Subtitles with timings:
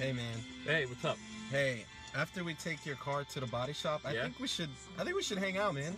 [0.00, 0.24] Hey man.
[0.64, 1.18] Hey, what's up?
[1.50, 1.84] Hey,
[2.16, 4.22] after we take your car to the body shop, I Yeah?
[4.22, 5.94] think we should I think we should hang out, man.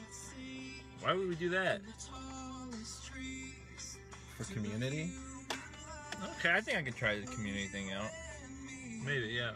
[1.00, 1.80] Why would we do that?
[4.36, 5.12] For community.
[6.40, 8.10] Okay, I think I could try the community thing out.
[9.04, 9.52] Maybe, yeah.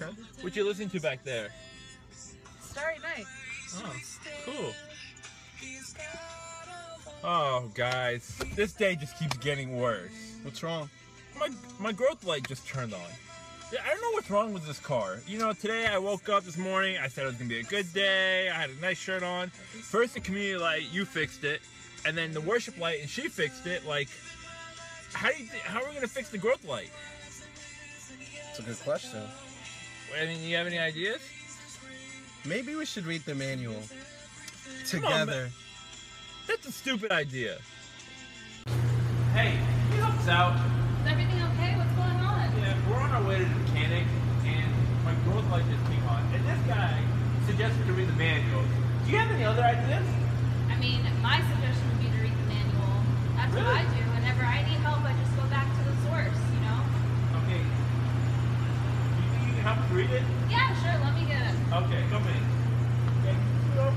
[0.00, 0.12] Okay.
[0.42, 1.48] What you listening to back there?
[2.60, 3.26] Starry Night.
[3.78, 3.96] Oh,
[4.44, 4.74] cool.
[7.24, 10.36] Oh, guys, this day just keeps getting worse.
[10.44, 10.88] What's wrong?
[11.40, 11.48] My
[11.80, 13.10] my growth light just turned on.
[13.70, 15.18] Yeah, I don't know what's wrong with this car.
[15.26, 16.96] You know, today I woke up this morning.
[16.96, 18.48] I said it was gonna be a good day.
[18.48, 19.50] I had a nice shirt on.
[19.50, 21.60] First the community light, you fixed it,
[22.06, 23.86] and then the worship light, and she fixed it.
[23.86, 24.08] Like,
[25.12, 26.90] how do you th- how are we gonna fix the growth light?
[28.50, 29.20] It's a good question.
[30.18, 31.20] I mean, you have any ideas?
[32.46, 33.82] Maybe we should read the manual
[34.90, 35.50] Come on, together.
[36.46, 37.58] That's a stupid idea.
[39.34, 39.58] Hey,
[39.90, 40.54] can you help us out?
[41.04, 41.76] Is everything okay?
[41.76, 42.58] What's going on?
[42.58, 44.06] Yeah, we're on our way to the mechanic,
[44.46, 44.70] and
[45.04, 46.22] my growth light just came on.
[46.32, 47.02] And this guy
[47.46, 48.62] suggested to read the manual.
[49.04, 50.06] Do you have any other ideas?
[50.70, 53.02] I mean, my suggestion would be to read the manual.
[53.34, 54.02] That's what I do.
[54.14, 56.78] Whenever I need help, I just go back to the source, you know?
[57.42, 57.58] Okay.
[57.58, 60.22] Do You think you can help us read it?
[60.46, 60.94] Yeah, sure.
[61.02, 61.58] Let me get it.
[61.74, 62.42] Okay, come in.
[63.18, 63.34] Okay,
[63.74, 63.90] go.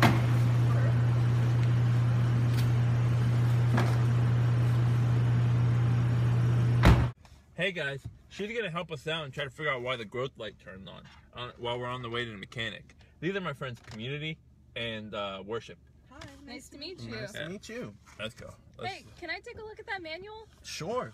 [7.53, 8.01] Hey guys,
[8.31, 10.89] she's gonna help us out and try to figure out why the growth light turned
[10.89, 11.03] on,
[11.35, 12.95] on while we're on the way to the mechanic.
[13.19, 14.37] These are my friends, community
[14.75, 15.77] and uh, worship.
[16.11, 17.11] Hi, Nice to meet you.
[17.15, 17.93] Nice to meet you.
[18.19, 18.49] Let's go.
[18.79, 20.47] Let's- Hey, can I take a look at that manual?
[20.63, 21.13] Sure.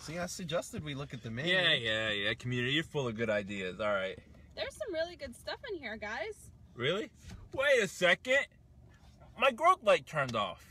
[0.00, 1.54] See, I suggested we look at the manual.
[1.60, 2.34] Yeah, yeah, yeah.
[2.34, 3.78] Community, you're full of good ideas.
[3.80, 4.18] All right.
[4.56, 6.50] There's some really good stuff in here, guys.
[6.74, 7.10] Really?
[7.52, 8.46] Wait a second.
[9.38, 10.64] My growth light turned off.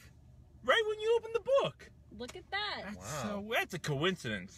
[0.66, 1.90] Right when you opened the book.
[2.18, 2.82] Look at that.
[2.84, 3.22] That's Wow.
[3.24, 4.58] so that's a coincidence.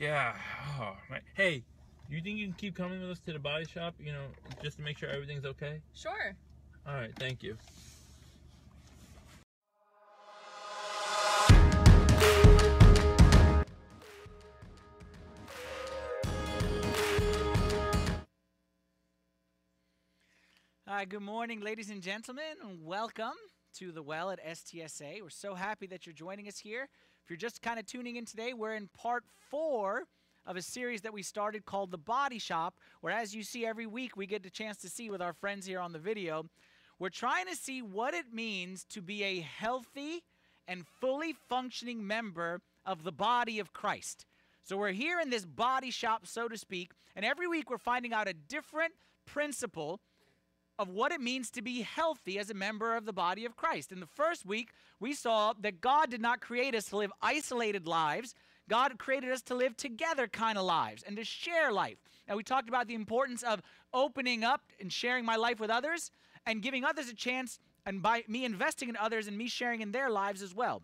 [0.00, 0.32] Yeah.
[0.80, 1.20] Oh, man.
[1.34, 1.62] Hey,
[2.08, 3.94] you think you can keep coming with us to the body shop?
[4.02, 4.24] You know,
[4.62, 5.82] just to make sure everything's okay.
[5.94, 6.34] Sure.
[6.88, 7.10] All right.
[7.18, 7.58] Thank you.
[20.88, 23.36] Hi, good morning, ladies and gentlemen, and welcome
[23.74, 25.20] to the Well at STSA.
[25.20, 26.88] We're so happy that you're joining us here.
[27.24, 30.04] If you're just kind of tuning in today, we're in part four
[30.46, 33.86] of a series that we started called The Body Shop, where, as you see every
[33.86, 36.46] week, we get the chance to see with our friends here on the video.
[36.98, 40.24] We're trying to see what it means to be a healthy
[40.66, 44.26] and fully functioning member of the body of Christ.
[44.62, 48.12] So we're here in this body shop, so to speak, and every week we're finding
[48.12, 48.94] out a different
[49.26, 50.00] principle
[50.80, 53.92] of what it means to be healthy as a member of the body of Christ.
[53.92, 57.86] In the first week, we saw that God did not create us to live isolated
[57.86, 58.34] lives.
[58.66, 61.98] God created us to live together kind of lives and to share life.
[62.26, 63.60] And we talked about the importance of
[63.92, 66.10] opening up and sharing my life with others
[66.46, 69.92] and giving others a chance and by me investing in others and me sharing in
[69.92, 70.80] their lives as well.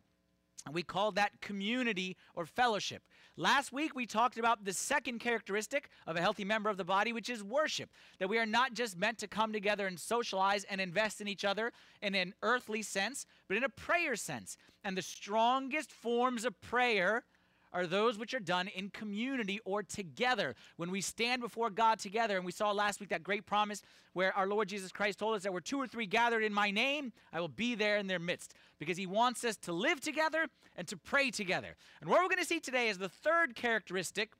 [0.67, 3.03] And we called that community or fellowship.
[3.37, 7.13] Last week, we talked about the second characteristic of a healthy member of the body,
[7.13, 7.89] which is worship.
[8.19, 11.45] That we are not just meant to come together and socialize and invest in each
[11.45, 11.73] other
[12.03, 14.57] in an earthly sense, but in a prayer sense.
[14.83, 17.25] And the strongest forms of prayer
[17.73, 20.55] are those which are done in community or together.
[20.77, 23.83] When we stand before God together, and we saw last week that great promise
[24.15, 26.71] where our Lord Jesus Christ told us that where two or three gathered in my
[26.71, 28.55] name, I will be there in their midst.
[28.79, 31.77] Because he wants us to live together and to pray together.
[32.01, 34.33] And what we're going to see today is the third characteristic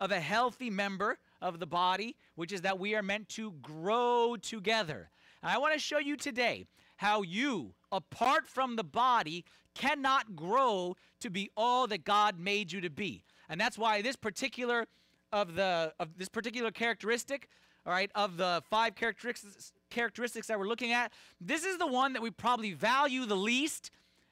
[0.00, 4.36] of a healthy member of the body, which is that we are meant to grow
[4.40, 5.10] together.
[5.42, 6.66] And I want to show you today
[6.96, 9.44] how you, apart from the body,
[9.74, 13.22] cannot grow to be all that God made you to be.
[13.48, 14.86] And that's why this particular
[15.32, 17.48] of the of this particular characteristic,
[17.86, 22.12] all right, of the five characteristics characteristics that we're looking at, this is the one
[22.12, 23.90] that we probably value the least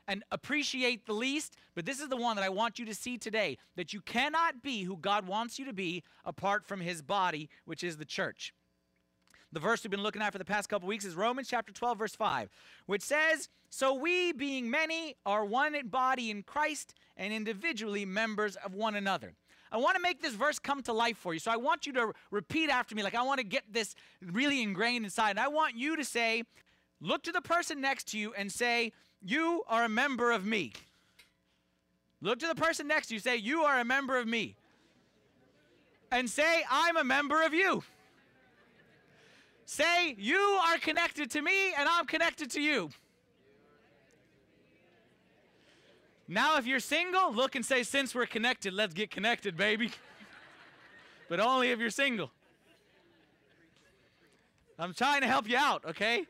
[0.08, 3.18] and appreciate the least, but this is the one that I want you to see
[3.18, 7.48] today that you cannot be who God wants you to be apart from his body,
[7.64, 8.54] which is the church.
[9.53, 11.98] The verse we've been looking at for the past couple weeks is Romans chapter 12,
[11.98, 12.50] verse 5,
[12.86, 18.74] which says, So we, being many, are one body in Christ and individually members of
[18.74, 19.34] one another.
[19.72, 21.41] I want to make this verse come to life for you.
[21.41, 23.03] So I want you to repeat after me.
[23.03, 25.30] Like I want to get this really ingrained inside.
[25.30, 26.45] And I want you to say,
[27.01, 28.92] look to the person next to you and say,
[29.22, 30.72] You are a member of me.
[32.22, 34.57] Look to the person next to you, say, You are a member of me.
[36.10, 37.83] And say, I'm a member of you.
[39.65, 42.91] Say, You are connected to me and I'm connected to you.
[46.28, 49.92] Now, if you're single, look and say, Since we're connected, let's get connected, baby.
[51.28, 52.30] but only if you're single.
[54.78, 56.26] I'm trying to help you out, okay?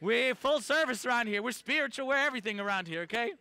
[0.00, 1.42] We're full service around here.
[1.42, 2.06] We're spiritual.
[2.06, 3.32] We're everything around here, okay?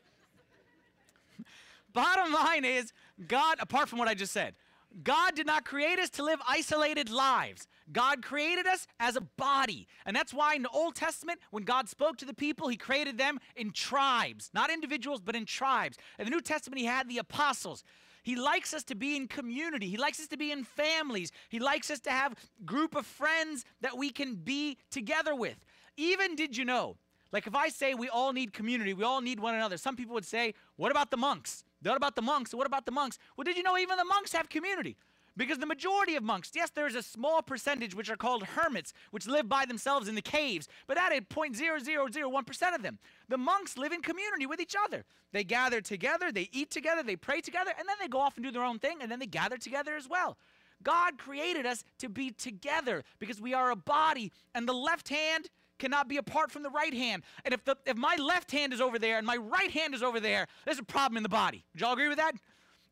[1.94, 2.91] Bottom line is,
[3.27, 4.56] God, apart from what I just said,
[5.03, 7.68] God did not create us to live isolated lives.
[7.91, 9.88] God created us as a body.
[10.06, 13.18] And that's why in the Old Testament, when God spoke to the people, He created
[13.18, 15.97] them in tribes, not individuals, but in tribes.
[16.18, 17.83] In the New Testament, He had the apostles.
[18.24, 19.89] He likes us to be in community.
[19.89, 21.31] He likes us to be in families.
[21.50, 22.35] He likes us to have
[22.65, 25.57] group of friends that we can be together with.
[25.97, 26.97] Even did you know?
[27.31, 29.77] Like if I say we all need community, we all need one another.
[29.77, 31.63] Some people would say, "What about the monks?
[31.81, 32.54] What about the monks?
[32.54, 34.98] What about the monks?" Well, did you know even the monks have community?
[35.38, 39.26] Because the majority of monks, yes, there's a small percentage which are called hermits, which
[39.26, 43.00] live by themselves in the caves, but that is 0.0001% of them.
[43.30, 45.06] The monks live in community with each other.
[45.31, 48.44] They gather together, they eat together, they pray together, and then they go off and
[48.44, 50.38] do their own thing, and then they gather together as well.
[50.84, 55.50] God created us to be together because we are a body, and the left hand
[55.80, 57.24] cannot be apart from the right hand.
[57.46, 60.04] And if the if my left hand is over there and my right hand is
[60.04, 61.66] over there, there's a problem in the body.
[61.74, 62.34] Would y'all agree with that?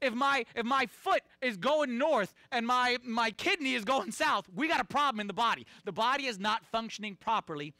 [0.01, 4.47] If my if my foot is going north and my my kidney is going south,
[4.53, 5.65] we got a problem in the body.
[5.85, 7.73] The body is not functioning properly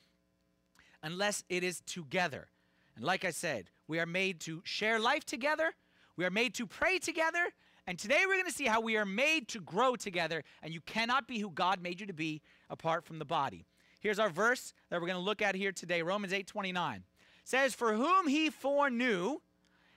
[1.04, 2.48] unless it is together.
[2.96, 5.72] And like I said, we are made to share life together.
[6.16, 7.48] We are made to pray together.
[7.86, 10.44] And today we're going to see how we are made to grow together.
[10.62, 13.66] And you cannot be who God made you to be apart from the body.
[14.00, 17.04] Here's our verse that we're going to look at here today Romans 8 29.
[17.44, 19.38] says, For whom he foreknew,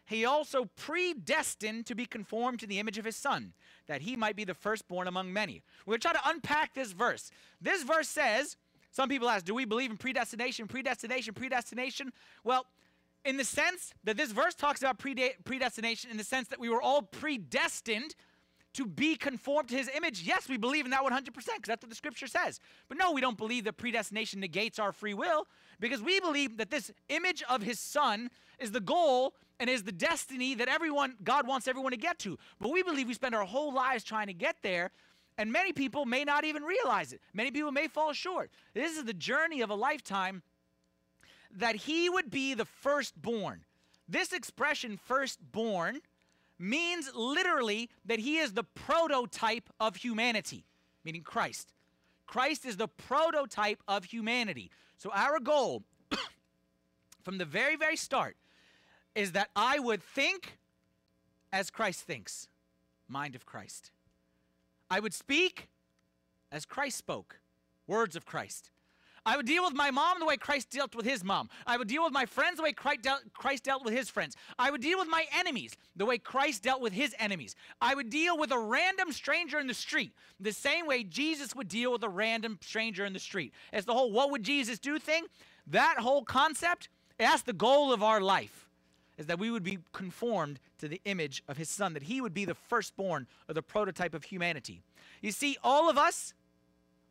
[0.04, 3.52] he also predestined to be conformed to the image of his son,
[3.86, 5.62] that he might be the firstborn among many.
[5.86, 7.30] We're going to try to unpack this verse.
[7.60, 8.56] This verse says,
[8.90, 12.12] some people ask, do we believe in predestination, predestination, predestination?
[12.42, 12.66] Well,
[13.24, 16.82] in the sense that this verse talks about predestination, in the sense that we were
[16.82, 18.16] all predestined
[18.74, 20.22] to be conformed to his image.
[20.22, 22.60] Yes, we believe in that 100% because that's what the scripture says.
[22.88, 25.46] But no, we don't believe that predestination negates our free will
[25.80, 29.92] because we believe that this image of his son is the goal and is the
[29.92, 32.38] destiny that everyone God wants everyone to get to.
[32.60, 34.90] But we believe we spend our whole lives trying to get there
[35.40, 37.20] and many people may not even realize it.
[37.32, 38.50] Many people may fall short.
[38.74, 40.42] This is the journey of a lifetime
[41.56, 43.64] that he would be the firstborn.
[44.06, 46.00] This expression firstborn
[46.60, 50.64] means literally that he is the prototype of humanity,
[51.04, 51.72] meaning Christ.
[52.26, 54.70] Christ is the prototype of humanity.
[54.98, 55.82] So, our goal
[57.22, 58.36] from the very, very start
[59.14, 60.58] is that I would think
[61.52, 62.48] as Christ thinks,
[63.08, 63.90] mind of Christ.
[64.90, 65.68] I would speak
[66.52, 67.40] as Christ spoke,
[67.86, 68.70] words of Christ.
[69.26, 71.48] I would deal with my mom the way Christ dealt with his mom.
[71.66, 74.36] I would deal with my friends the way Christ dealt, with his friends.
[74.58, 77.54] I would deal with my enemies the way Christ dealt with his enemies.
[77.80, 81.68] I would deal with a random stranger in the street the same way Jesus would
[81.68, 83.52] deal with a random stranger in the street.
[83.72, 85.24] It's the whole what would Jesus do thing.
[85.66, 86.88] That whole concept,
[87.18, 88.68] that's the goal of our life
[89.18, 92.32] is that we would be conformed to the image of his son, that he would
[92.32, 94.80] be the firstborn or the prototype of humanity.
[95.20, 96.32] You see, all of us,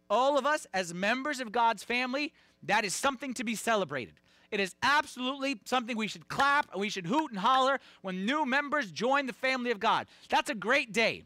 [0.09, 2.33] all of us as members of God's family,
[2.63, 4.15] that is something to be celebrated.
[4.51, 8.45] It is absolutely something we should clap and we should hoot and holler when new
[8.45, 10.07] members join the family of God.
[10.29, 11.23] That's a great day.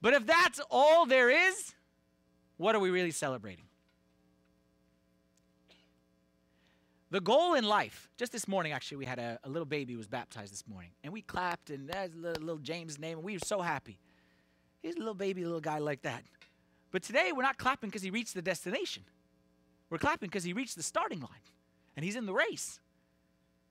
[0.00, 1.74] But if that's all there is,
[2.56, 3.64] what are we really celebrating?
[7.10, 9.98] The goal in life, just this morning, actually, we had a, a little baby who
[9.98, 10.90] was baptized this morning.
[11.02, 13.98] And we clapped, and that's little, little James' name, and we were so happy.
[14.82, 16.22] He's a little baby, little guy like that.
[16.90, 19.04] But today we're not clapping because he reached the destination.
[19.90, 21.44] We're clapping because he reached the starting line
[21.96, 22.80] and he's in the race.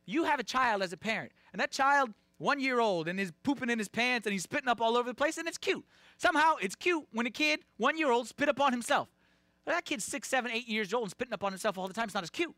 [0.05, 3.33] You have a child as a parent, and that child, one year old, and is
[3.43, 5.83] pooping in his pants and he's spitting up all over the place, and it's cute.
[6.17, 9.09] Somehow it's cute when a kid, one year old, spit up on himself.
[9.65, 11.93] But that kid's six, seven, eight years old and spitting up on himself all the
[11.93, 12.05] time.
[12.05, 12.55] It's not as cute.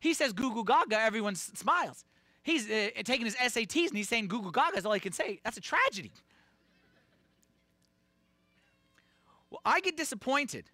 [0.00, 2.04] He says goo goo gaga, everyone smiles.
[2.42, 5.12] He's uh, taking his SATs and he's saying goo goo gaga is all he can
[5.12, 5.40] say.
[5.44, 6.10] That's a tragedy.
[9.50, 10.70] Well, I get disappointed.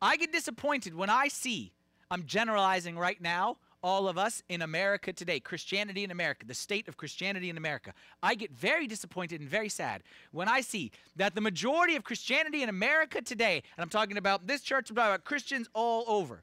[0.00, 1.72] I get disappointed when I see,
[2.10, 6.86] I'm generalizing right now, all of us in America today, Christianity in America, the state
[6.86, 7.94] of Christianity in America.
[8.22, 12.62] I get very disappointed and very sad when I see that the majority of Christianity
[12.62, 16.42] in America today, and I'm talking about this church, I'm talking about Christians all over,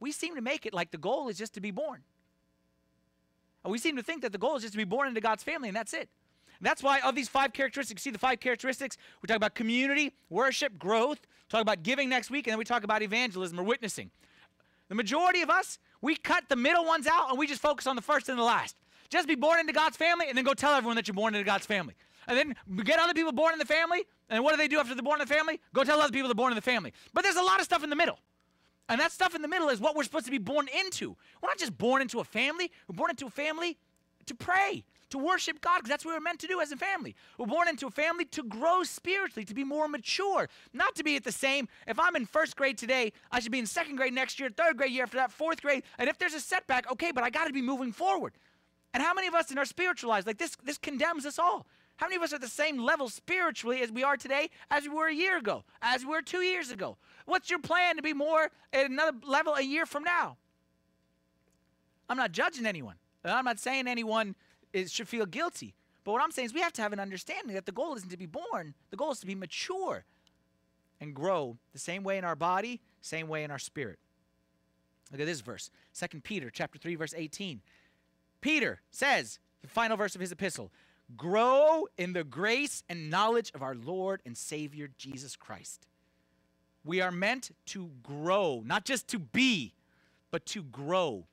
[0.00, 2.02] we seem to make it like the goal is just to be born.
[3.62, 5.42] And we seem to think that the goal is just to be born into God's
[5.42, 6.08] family, and that's it.
[6.58, 10.12] And that's why of these five characteristics, see the five characteristics, we talk about community,
[10.30, 14.10] worship, growth, talk about giving next week, and then we talk about evangelism or witnessing.
[14.88, 17.96] The majority of us, we cut the middle ones out and we just focus on
[17.96, 18.76] the first and the last.
[19.08, 21.44] Just be born into God's family and then go tell everyone that you're born into
[21.44, 21.94] God's family.
[22.26, 24.04] And then get other people born in the family.
[24.30, 25.60] And what do they do after they're born in the family?
[25.74, 26.92] Go tell other people they're born in the family.
[27.12, 28.18] But there's a lot of stuff in the middle.
[28.88, 31.16] And that stuff in the middle is what we're supposed to be born into.
[31.42, 32.70] We're not just born into a family.
[32.88, 33.78] We're born into a family
[34.26, 37.14] to pray, to worship God, because that's what we're meant to do as a family.
[37.38, 41.16] We're born into a family to grow spiritually, to be more mature, not to be
[41.16, 41.68] at the same.
[41.86, 44.76] If I'm in first grade today, I should be in second grade next year, third
[44.76, 45.84] grade year after that, fourth grade.
[45.98, 48.34] And if there's a setback, okay, but I got to be moving forward.
[48.92, 51.66] And how many of us in our spiritual lives, like this, this condemns us all.
[51.96, 54.84] How many of us are at the same level spiritually as we are today, as
[54.84, 56.96] we were a year ago, as we were two years ago?
[57.26, 60.36] What's your plan to be more at another level a year from now?
[62.08, 62.96] I'm not judging anyone.
[63.32, 64.34] I'm not saying anyone
[64.72, 65.74] is, should feel guilty.
[66.04, 68.10] But what I'm saying is we have to have an understanding that the goal isn't
[68.10, 70.04] to be born, the goal is to be mature
[71.00, 73.98] and grow the same way in our body, same way in our spirit.
[75.10, 77.60] Look at this verse, 2 Peter chapter 3 verse 18.
[78.40, 80.70] Peter says, the final verse of his epistle,
[81.16, 85.86] grow in the grace and knowledge of our Lord and Savior Jesus Christ.
[86.84, 89.72] We are meant to grow, not just to be,
[90.30, 91.24] but to grow.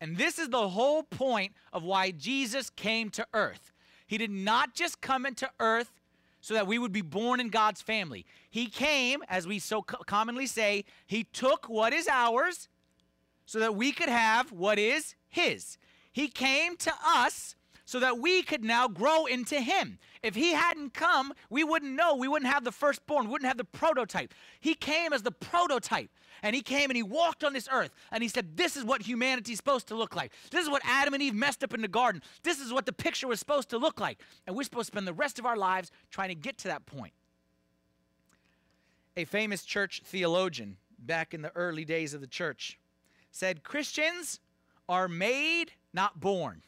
[0.00, 3.72] And this is the whole point of why Jesus came to earth.
[4.06, 5.92] He did not just come into earth
[6.40, 8.24] so that we would be born in God's family.
[8.50, 12.68] He came, as we so co- commonly say, He took what is ours
[13.46, 15.78] so that we could have what is His.
[16.12, 19.98] He came to us so that we could now grow into Him.
[20.22, 22.16] If He hadn't come, we wouldn't know.
[22.16, 23.26] We wouldn't have the firstborn.
[23.26, 24.34] We wouldn't have the prototype.
[24.60, 26.10] He came as the prototype.
[26.42, 27.92] And He came and He walked on this earth.
[28.10, 30.32] And He said, This is what humanity's supposed to look like.
[30.50, 32.22] This is what Adam and Eve messed up in the garden.
[32.42, 34.18] This is what the picture was supposed to look like.
[34.46, 36.84] And we're supposed to spend the rest of our lives trying to get to that
[36.86, 37.12] point.
[39.16, 42.78] A famous church theologian back in the early days of the church
[43.30, 44.40] said, Christians
[44.88, 46.62] are made, not born.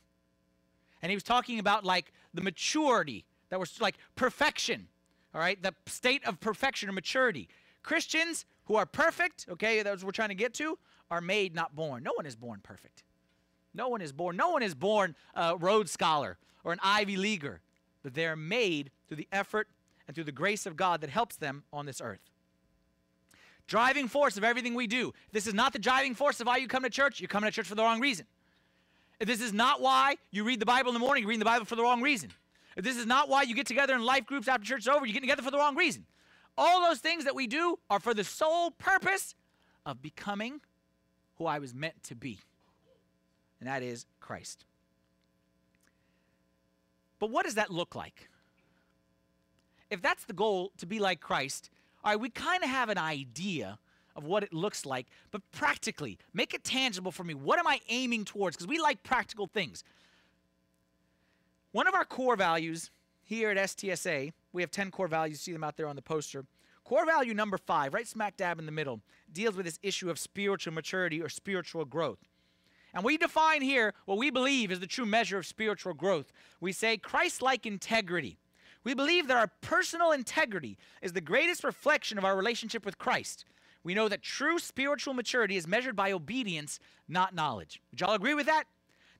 [1.02, 4.88] And he was talking about like the maturity that was like perfection,
[5.35, 7.49] all right, the state of perfection or maturity.
[7.83, 10.78] Christians who are perfect, okay, that's what we're trying to get to,
[11.11, 12.02] are made, not born.
[12.02, 13.02] No one is born perfect.
[13.75, 14.37] No one is born.
[14.37, 17.61] No one is born a Rhodes Scholar or an Ivy Leaguer,
[18.02, 19.69] but they're made through the effort
[20.07, 22.21] and through the grace of God that helps them on this earth.
[23.67, 25.12] Driving force of everything we do.
[25.33, 27.55] This is not the driving force of why you come to church, you're coming to
[27.55, 28.26] church for the wrong reason.
[29.20, 31.44] If this is not why you read the Bible in the morning, you're reading the
[31.44, 32.30] Bible for the wrong reason.
[32.76, 35.04] If this is not why you get together in life groups after church is over,
[35.04, 36.06] you're getting together for the wrong reason.
[36.56, 39.34] All those things that we do are for the sole purpose
[39.84, 40.60] of becoming
[41.37, 42.40] who I was meant to be,
[43.60, 44.64] and that is Christ.
[47.18, 48.28] But what does that look like?
[49.90, 51.70] If that's the goal, to be like Christ,
[52.04, 53.78] all right, we kind of have an idea
[54.18, 57.34] of what it looks like, but practically, make it tangible for me.
[57.34, 58.56] What am I aiming towards?
[58.56, 59.84] Because we like practical things.
[61.70, 62.90] One of our core values
[63.22, 66.44] here at STSA, we have 10 core values, see them out there on the poster.
[66.82, 69.00] Core value number five, right smack dab in the middle,
[69.32, 72.18] deals with this issue of spiritual maturity or spiritual growth.
[72.92, 76.32] And we define here what we believe is the true measure of spiritual growth.
[76.60, 78.38] We say Christ like integrity.
[78.82, 83.44] We believe that our personal integrity is the greatest reflection of our relationship with Christ.
[83.85, 87.80] We know that true spiritual maturity is measured by obedience, not knowledge.
[87.90, 88.64] Would y'all agree with that?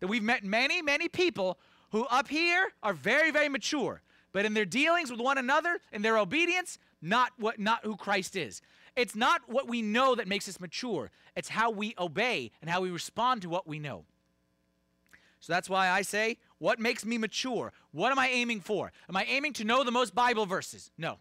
[0.00, 1.59] That we've met many, many people
[1.91, 6.03] who up here are very, very mature, but in their dealings with one another, in
[6.03, 8.61] their obedience, not what not who Christ is.
[8.97, 11.11] It's not what we know that makes us mature.
[11.37, 14.05] It's how we obey and how we respond to what we know.
[15.41, 17.73] So that's why I say, what makes me mature?
[17.93, 18.93] What am I aiming for?
[19.09, 20.91] Am I aiming to know the most Bible verses?
[20.99, 21.19] No.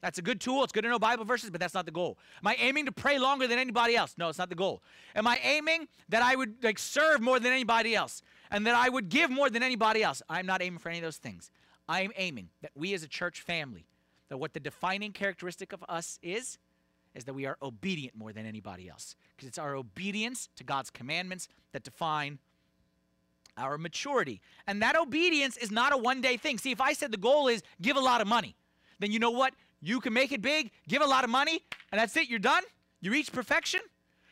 [0.00, 0.62] That's a good tool.
[0.62, 2.18] It's good to know Bible verses, but that's not the goal.
[2.42, 4.14] Am I aiming to pray longer than anybody else?
[4.16, 4.82] No, it's not the goal.
[5.16, 8.88] Am I aiming that I would like serve more than anybody else and that I
[8.88, 10.22] would give more than anybody else?
[10.28, 11.50] I'm not aiming for any of those things.
[11.88, 13.86] I'm aiming that we as a church family,
[14.28, 16.58] that what the defining characteristic of us is,
[17.14, 19.16] is that we are obedient more than anybody else.
[19.34, 22.38] Because it's our obedience to God's commandments that define
[23.56, 24.40] our maturity.
[24.66, 26.58] And that obedience is not a one day thing.
[26.58, 28.54] See, if I said the goal is give a lot of money,
[29.00, 29.54] then you know what?
[29.80, 32.62] You can make it big, give a lot of money, and that's it, you're done.
[33.00, 33.80] You reach perfection.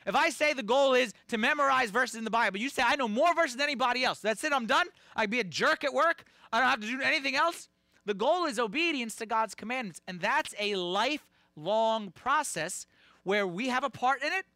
[0.06, 2.96] If I say the goal is to memorize verses in the Bible, you say, I
[2.96, 4.20] know more verses than anybody else.
[4.20, 4.86] That's it, I'm done.
[5.14, 6.24] I'd be a jerk at work.
[6.52, 7.68] I don't have to do anything else.
[8.04, 12.86] The goal is obedience to God's commandments, and that's a lifelong process
[13.24, 14.46] where we have a part in it,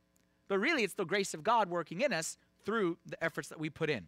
[0.47, 3.69] but really it's the grace of God working in us through the efforts that we
[3.69, 4.07] put in.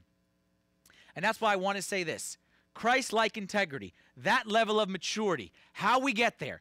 [1.16, 2.38] And that's why I want to say this
[2.74, 6.60] Christ like integrity, that level of maturity, how we get there.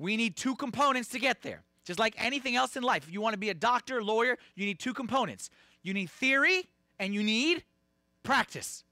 [0.00, 1.62] We need two components to get there.
[1.84, 4.64] Just like anything else in life, if you want to be a doctor, lawyer, you
[4.64, 5.50] need two components.
[5.82, 7.64] You need theory and you need
[8.22, 8.82] practice.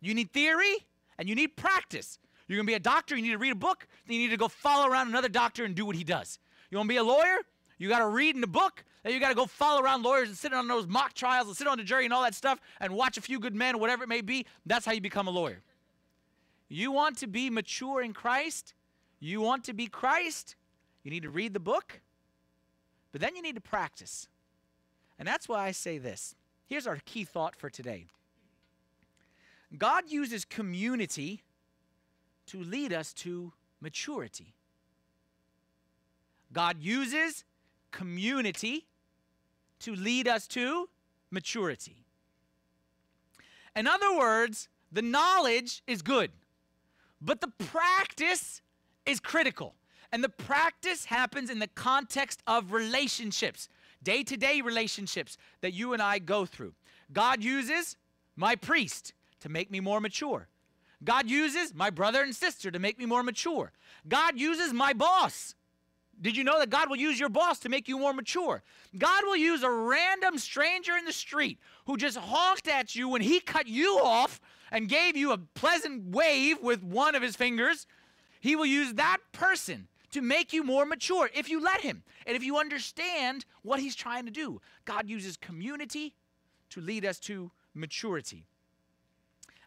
[0.00, 0.86] You need theory
[1.18, 2.18] and you need practice.
[2.48, 4.30] You're going to be a doctor, you need to read a book, then you need
[4.30, 6.38] to go follow around another doctor and do what he does.
[6.70, 7.38] You want to be a lawyer?
[7.76, 10.28] You got to read in the book, then you got to go follow around lawyers
[10.28, 12.60] and sit on those mock trials and sit on the jury and all that stuff
[12.80, 14.46] and watch a few good men, whatever it may be.
[14.64, 15.60] That's how you become a lawyer.
[16.70, 18.72] You want to be mature in Christ?
[19.20, 20.56] You want to be Christ?
[21.02, 22.00] You need to read the book,
[23.12, 24.28] but then you need to practice.
[25.18, 26.34] And that's why I say this.
[26.66, 28.06] Here's our key thought for today
[29.76, 31.42] God uses community
[32.46, 34.54] to lead us to maturity.
[36.52, 37.44] God uses
[37.90, 38.86] community
[39.80, 40.88] to lead us to
[41.30, 42.04] maturity.
[43.74, 46.30] In other words, the knowledge is good,
[47.20, 48.62] but the practice
[49.06, 49.74] is critical.
[50.12, 53.68] And the practice happens in the context of relationships,
[54.02, 56.74] day to day relationships that you and I go through.
[57.12, 57.96] God uses
[58.36, 60.48] my priest to make me more mature.
[61.04, 63.72] God uses my brother and sister to make me more mature.
[64.08, 65.54] God uses my boss.
[66.20, 68.62] Did you know that God will use your boss to make you more mature?
[68.96, 73.20] God will use a random stranger in the street who just honked at you when
[73.20, 74.40] he cut you off
[74.72, 77.86] and gave you a pleasant wave with one of his fingers.
[78.46, 82.36] He will use that person to make you more mature if you let him and
[82.36, 84.60] if you understand what he's trying to do.
[84.84, 86.14] God uses community
[86.70, 88.46] to lead us to maturity.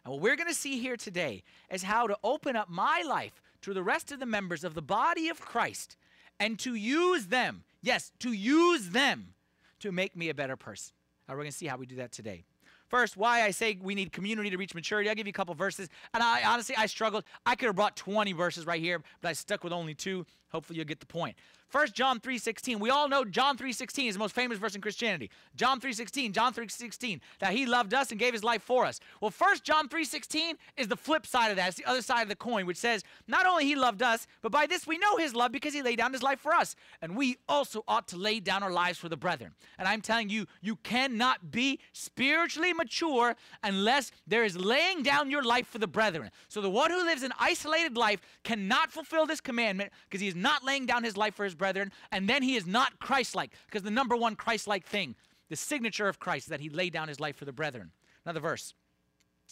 [0.02, 3.42] And what we're going to see here today is how to open up my life
[3.60, 5.98] to the rest of the members of the body of Christ
[6.38, 9.34] and to use them, yes, to use them
[9.80, 10.94] to make me a better person.
[11.28, 12.44] Now we're going to see how we do that today.
[12.90, 15.08] First, why I say we need community to reach maturity.
[15.08, 15.88] I'll give you a couple verses.
[16.12, 17.24] And I honestly, I struggled.
[17.46, 20.26] I could have brought 20 verses right here, but I stuck with only two.
[20.50, 21.36] Hopefully you'll get the point.
[21.70, 22.80] First John 3:16.
[22.80, 25.30] We all know John 3:16 is the most famous verse in Christianity.
[25.54, 28.98] John 3:16, John 3:16, that he loved us and gave his life for us.
[29.20, 31.68] Well, first John 3:16 is the flip side of that.
[31.68, 34.50] It's the other side of the coin, which says, not only he loved us, but
[34.50, 36.74] by this we know his love because he laid down his life for us.
[37.00, 39.54] And we also ought to lay down our lives for the brethren.
[39.78, 45.44] And I'm telling you, you cannot be spiritually mature unless there is laying down your
[45.44, 46.30] life for the brethren.
[46.48, 50.34] So the one who lives an isolated life cannot fulfill this commandment because he is
[50.34, 53.52] not laying down his life for his brethren, and then he is not Christ like,
[53.66, 55.14] because the number one Christ like thing,
[55.48, 57.92] the signature of Christ, is that he laid down his life for the brethren.
[58.24, 58.74] Another verse,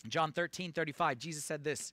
[0.09, 1.93] John 13, 35, Jesus said this.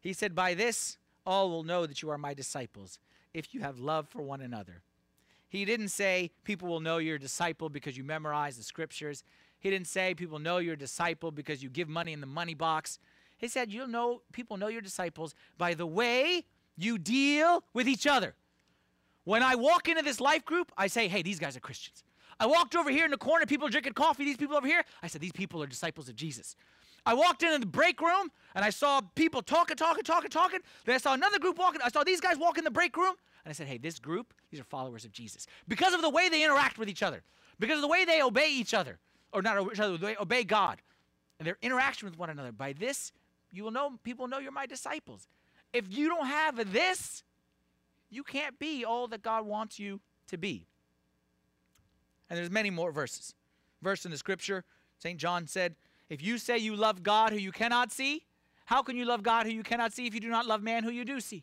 [0.00, 2.98] He said, By this all will know that you are my disciples,
[3.32, 4.82] if you have love for one another.
[5.48, 9.22] He didn't say people will know you're a disciple because you memorize the scriptures.
[9.60, 12.54] He didn't say people know you're a disciple because you give money in the money
[12.54, 12.98] box.
[13.36, 18.06] He said you'll know people know you're disciples by the way you deal with each
[18.06, 18.34] other.
[19.24, 22.02] When I walk into this life group, I say, hey, these guys are Christians.
[22.40, 24.84] I walked over here in the corner, people are drinking coffee, these people over here.
[25.02, 26.56] I said, these people are disciples of Jesus.
[27.04, 30.60] I walked into the break room and I saw people talking, talking, talking, talking.
[30.84, 31.80] Then I saw another group walking.
[31.84, 33.14] I saw these guys walk in the break room.
[33.44, 35.46] And I said, hey, this group, these are followers of Jesus.
[35.66, 37.22] Because of the way they interact with each other,
[37.58, 38.98] because of the way they obey each other,
[39.32, 40.80] or not each other, they obey God,
[41.38, 42.52] and their interaction with one another.
[42.52, 43.12] By this,
[43.50, 45.26] you will know, people know you're my disciples.
[45.72, 47.24] If you don't have this,
[48.12, 50.66] you can't be all that God wants you to be.
[52.28, 53.34] And there's many more verses.
[53.82, 54.64] Verse in the scripture,
[54.98, 55.18] St.
[55.18, 55.74] John said,
[56.08, 58.24] If you say you love God who you cannot see,
[58.66, 60.84] how can you love God who you cannot see if you do not love man
[60.84, 61.42] who you do see?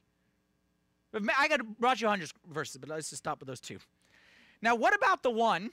[1.38, 3.80] I got brought you hundreds verses, but let's just stop with those two.
[4.62, 5.72] Now, what about the one?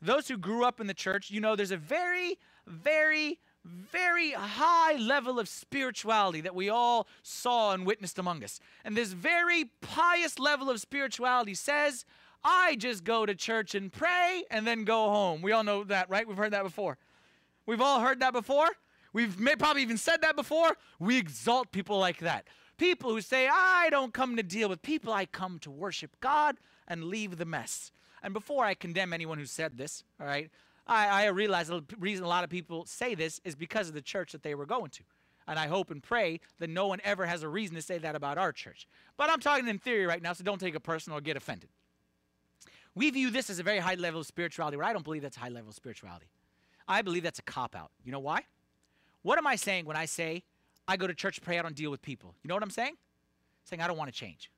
[0.00, 4.94] Those who grew up in the church, you know, there's a very, very, very high
[4.96, 8.60] level of spirituality that we all saw and witnessed among us.
[8.84, 12.04] And this very pious level of spirituality says,
[12.44, 15.42] I just go to church and pray and then go home.
[15.42, 16.26] We all know that, right?
[16.26, 16.96] We've heard that before.
[17.66, 18.68] We've all heard that before.
[19.12, 20.76] We've may, probably even said that before.
[21.00, 22.46] We exalt people like that.
[22.76, 26.56] People who say, I don't come to deal with people, I come to worship God
[26.86, 27.90] and leave the mess.
[28.22, 30.50] And before I condemn anyone who said this, all right,
[30.86, 34.02] I, I realize the reason a lot of people say this is because of the
[34.02, 35.02] church that they were going to.
[35.48, 38.16] And I hope and pray that no one ever has a reason to say that
[38.16, 38.86] about our church.
[39.16, 41.70] But I'm talking in theory right now, so don't take it personal or get offended.
[42.94, 45.36] We view this as a very high level of spirituality, but I don't believe that's
[45.36, 46.26] a high level of spirituality.
[46.88, 47.90] I believe that's a cop out.
[48.04, 48.42] You know why?
[49.22, 50.44] What am I saying when I say
[50.88, 52.34] I go to church, pray, I don't deal with people?
[52.42, 52.94] You know what I'm saying?
[53.64, 54.50] saying I don't want to change.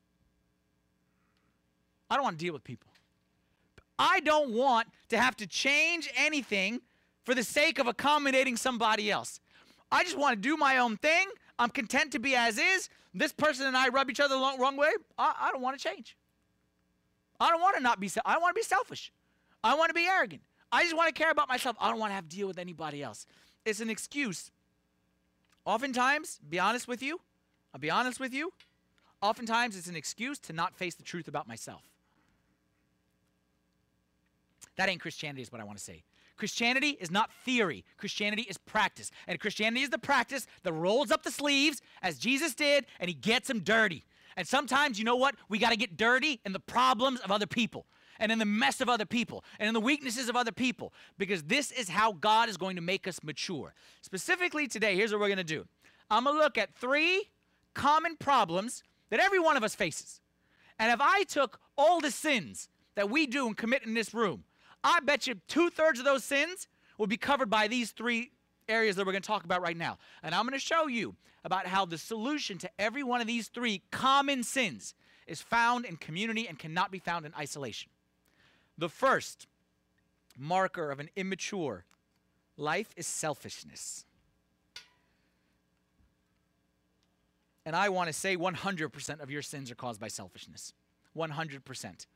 [2.11, 2.91] I don't want to deal with people.
[3.99, 6.81] I don't want to have to change anything
[7.25, 9.41] for the sake of accommodating somebody else.
[9.91, 11.29] I just want to do my own thing.
[11.59, 12.89] I'm content to be as is.
[13.15, 14.91] This person and I rub each other the wrong way.
[15.19, 16.17] I, I don't want to change.
[17.41, 18.11] I don't want to not be.
[18.25, 19.13] I want to be selfish.
[19.65, 20.43] I want to be arrogant.
[20.71, 21.77] I just want to care about myself.
[21.81, 23.27] I don't want to have to deal with anybody else.
[23.65, 24.51] It's an excuse
[25.69, 27.21] Oftentimes, be honest with you,
[27.75, 28.55] I'll be honest with you,
[29.21, 31.83] oftentimes it's an excuse to not face the truth about myself.
[34.79, 36.05] That ain't Christianity, is what I want to say.
[36.37, 37.85] Christianity is not theory.
[37.97, 39.11] Christianity is practice.
[39.27, 43.15] And Christianity is the practice that rolls up the sleeves, as Jesus did, and he
[43.15, 44.05] gets them dirty.
[44.37, 45.35] And sometimes, you know what?
[45.49, 47.87] We got to get dirty in the problems of other people,
[48.21, 51.43] and in the mess of other people, and in the weaknesses of other people, because
[51.43, 53.75] this is how God is going to make us mature.
[54.01, 55.67] Specifically today, here's what we're going to do
[56.09, 57.25] I'm going to look at three
[57.75, 60.21] common problems that every one of us faces.
[60.79, 64.45] And if I took all the sins that we do and commit in this room,
[64.83, 68.31] I bet you two thirds of those sins will be covered by these three
[68.69, 69.99] areas that we're going to talk about right now.
[70.23, 73.49] And I'm going to show you about how the solution to every one of these
[73.49, 74.95] three common sins
[75.27, 77.91] is found in community and cannot be found in isolation.
[78.77, 79.47] The first
[80.37, 81.85] marker of an immature
[82.57, 84.05] life is selfishness.
[87.65, 90.73] And I want to say 100% of your sins are caused by selfishness.
[91.17, 92.07] 100%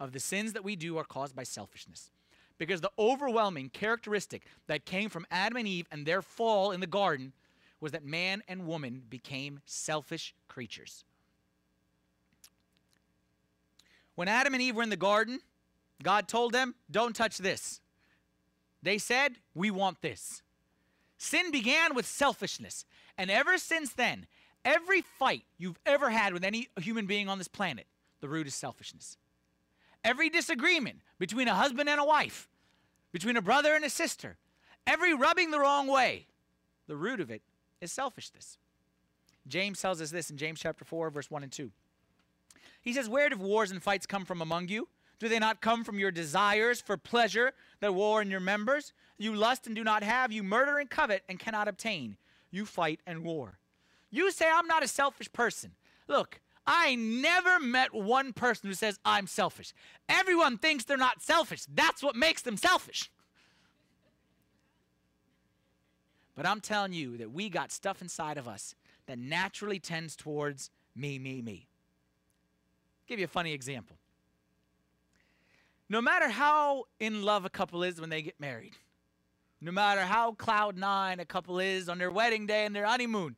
[0.00, 2.10] of the sins that we do are caused by selfishness.
[2.56, 6.86] Because the overwhelming characteristic that came from Adam and Eve and their fall in the
[6.86, 7.32] garden
[7.80, 11.04] was that man and woman became selfish creatures.
[14.16, 15.40] When Adam and Eve were in the garden,
[16.02, 17.80] God told them, Don't touch this.
[18.82, 20.42] They said, We want this.
[21.18, 22.84] Sin began with selfishness.
[23.16, 24.26] And ever since then,
[24.64, 27.86] every fight you've ever had with any human being on this planet,
[28.20, 29.16] the root is selfishness.
[30.08, 32.48] Every disagreement between a husband and a wife,
[33.12, 34.38] between a brother and a sister,
[34.86, 36.28] every rubbing the wrong way,
[36.86, 37.42] the root of it
[37.82, 38.56] is selfishness.
[39.46, 41.70] James tells us this in James chapter 4, verse 1 and 2.
[42.80, 44.88] He says, Where do wars and fights come from among you?
[45.18, 48.94] Do they not come from your desires for pleasure that war in your members?
[49.18, 50.32] You lust and do not have.
[50.32, 52.16] You murder and covet and cannot obtain.
[52.50, 53.58] You fight and war.
[54.10, 55.72] You say, I'm not a selfish person.
[56.06, 59.72] Look, I never met one person who says, I'm selfish.
[60.06, 61.64] Everyone thinks they're not selfish.
[61.64, 63.10] That's what makes them selfish.
[66.36, 68.74] But I'm telling you that we got stuff inside of us
[69.06, 71.68] that naturally tends towards me, me, me.
[73.06, 73.96] Give you a funny example.
[75.88, 78.74] No matter how in love a couple is when they get married,
[79.62, 83.36] no matter how cloud nine a couple is on their wedding day and their honeymoon,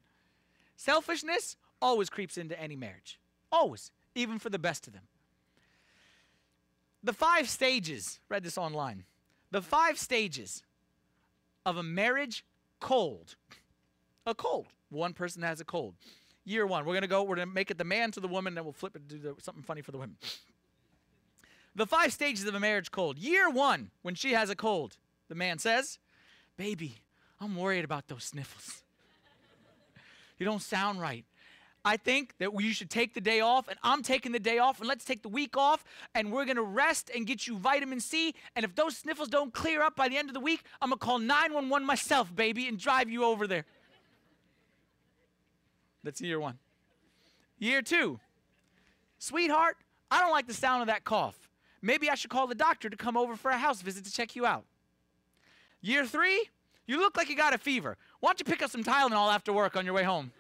[0.75, 3.19] selfishness always creeps into any marriage.
[3.53, 5.03] Always, even for the best of them.
[7.03, 9.05] The five stages, read this online.
[9.51, 10.63] The five stages
[11.65, 12.45] of a marriage
[12.81, 13.37] cold.
[14.27, 14.67] A cold.
[14.91, 15.95] One person has a cold.
[16.45, 18.29] Year one, we're going to go, we're going to make it the man to the
[18.29, 20.17] woman, then we'll flip it to do something funny for the women.
[21.75, 23.19] The five stages of a marriage cold.
[23.19, 24.97] Year one, when she has a cold,
[25.29, 25.99] the man says,
[26.57, 26.97] Baby,
[27.41, 28.83] I'm worried about those sniffles.
[30.39, 31.25] you don't sound right.
[31.85, 34.81] I think that you should take the day off, and I'm taking the day off,
[34.81, 35.83] and let's take the week off,
[36.15, 38.35] and we're gonna rest and get you vitamin C.
[38.55, 40.99] And if those sniffles don't clear up by the end of the week, I'm gonna
[40.99, 43.65] call 911 myself, baby, and drive you over there.
[46.03, 46.59] That's year one.
[47.59, 48.21] Year two,
[49.19, 49.77] sweetheart,
[50.11, 51.51] I don't like the sound of that cough.
[51.83, 54.37] Maybe I should call the doctor to come over for a house visit to check
[54.37, 54.65] you out.
[55.81, 56.49] Year three,
[56.87, 57.97] you look like you got a fever.
[58.21, 60.33] Why don't you pick up some Tylenol after work on your way home?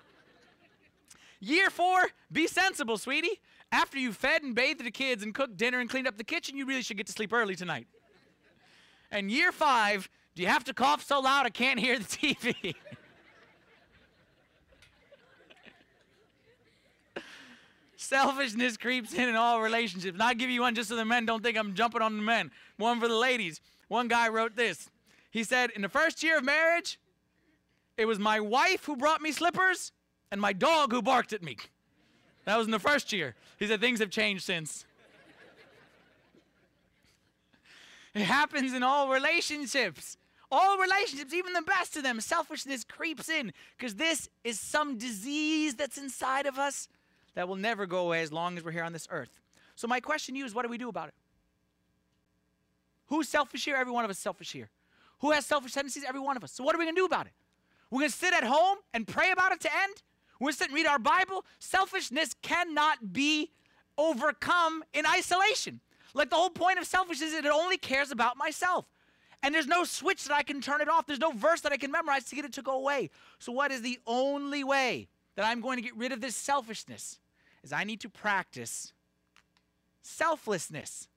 [1.40, 3.40] Year four, be sensible, sweetie.
[3.72, 6.56] After you fed and bathed the kids and cooked dinner and cleaned up the kitchen,
[6.56, 7.86] you really should get to sleep early tonight.
[9.10, 12.74] And year five, do you have to cough so loud I can't hear the TV?
[17.96, 20.14] Selfishness creeps in in all relationships.
[20.14, 22.22] And I'll give you one just so the men don't think I'm jumping on the
[22.22, 22.50] men.
[22.76, 23.60] One for the ladies.
[23.88, 24.90] One guy wrote this.
[25.30, 26.98] He said, In the first year of marriage,
[27.96, 29.92] it was my wife who brought me slippers
[30.30, 31.56] and my dog who barked at me.
[32.44, 33.34] That was in the first year.
[33.58, 34.84] He said, Things have changed since.
[38.14, 40.16] It happens in all relationships.
[40.52, 45.76] All relationships, even the best of them, selfishness creeps in because this is some disease
[45.76, 46.88] that's inside of us
[47.34, 49.38] that will never go away as long as we're here on this earth.
[49.76, 51.14] So, my question to you is what do we do about it?
[53.06, 53.76] Who's selfish here?
[53.76, 54.70] Every one of us selfish here.
[55.20, 56.02] Who has selfish tendencies?
[56.06, 56.50] Every one of us.
[56.50, 57.32] So, what are we going to do about it?
[57.90, 60.02] We're going to sit at home and pray about it to end?
[60.46, 61.44] To sit and read our Bible?
[61.58, 63.50] Selfishness cannot be
[63.98, 65.80] overcome in isolation.
[66.14, 68.86] Like the whole point of selfishness is it only cares about myself.
[69.42, 71.06] And there's no switch that I can turn it off.
[71.06, 73.10] There's no verse that I can memorize to get it to go away.
[73.38, 77.18] So, what is the only way that I'm going to get rid of this selfishness?
[77.62, 78.92] Is I need to practice
[80.02, 81.08] selflessness.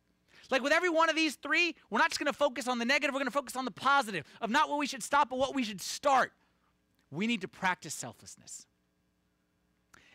[0.51, 2.86] Like with every one of these three, we're not just going to focus on the
[2.86, 5.39] negative, we're going to focus on the positive of not what we should stop, but
[5.39, 6.31] what we should start.
[7.12, 8.65] we need to practice selflessness.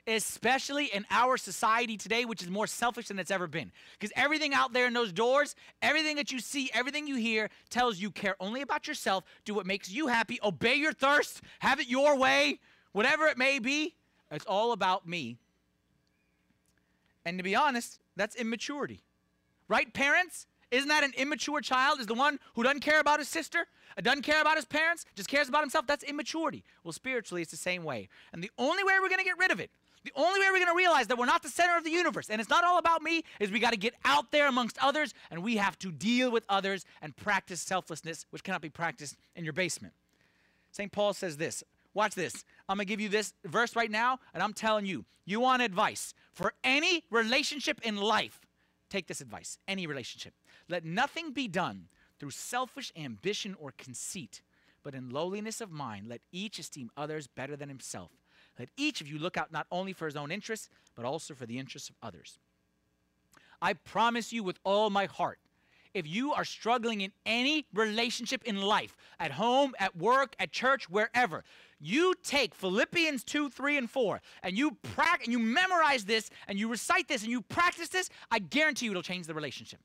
[0.09, 3.71] Especially in our society today, which is more selfish than it's ever been.
[3.93, 7.99] Because everything out there in those doors, everything that you see, everything you hear tells
[7.99, 11.89] you care only about yourself, do what makes you happy, obey your thirst, have it
[11.89, 12.59] your way,
[12.93, 13.95] whatever it may be.
[14.31, 15.37] It's all about me.
[17.27, 19.03] And to be honest, that's immaturity.
[19.69, 20.47] Right, parents?
[20.71, 22.01] Isn't that an immature child?
[22.01, 23.67] Is the one who doesn't care about his sister,
[24.03, 25.87] doesn't care about his parents, just cares about himself?
[25.87, 26.65] That's immaturity.
[26.85, 28.09] Well, spiritually, it's the same way.
[28.33, 29.71] And the only way we're going to get rid of it,
[30.09, 32.29] the only way we're going to realize that we're not the center of the universe
[32.31, 35.15] and it's not all about me is we got to get out there amongst others
[35.31, 39.45] and we have to deal with others and practice selflessness, which cannot be practiced in
[39.45, 39.95] your basement.
[40.73, 40.91] St.
[40.93, 41.63] Paul says this.
[41.95, 42.45] Watch this.
[42.69, 45.63] I'm going to give you this verse right now, and I'm telling you, you want
[45.63, 48.41] advice for any relationship in life.
[48.89, 50.35] Take this advice any relationship.
[50.69, 51.89] Let nothing be done
[52.21, 54.43] through selfish ambition or conceit,
[54.83, 58.11] but in lowliness of mind, let each esteem others better than himself.
[58.59, 61.47] Let each of you look out not only for his own interests, but also for
[61.47, 62.39] the interests of others.
[63.61, 65.39] I promise you with all my heart,
[65.95, 70.89] if you are struggling in any relationship in life, at home, at work, at church,
[70.89, 71.45] wherever,
[71.81, 76.59] you take Philippians 2, 3, and 4, and you practice and you memorize this and
[76.59, 79.81] you recite this and you practice this, I guarantee you it'll change the relationship.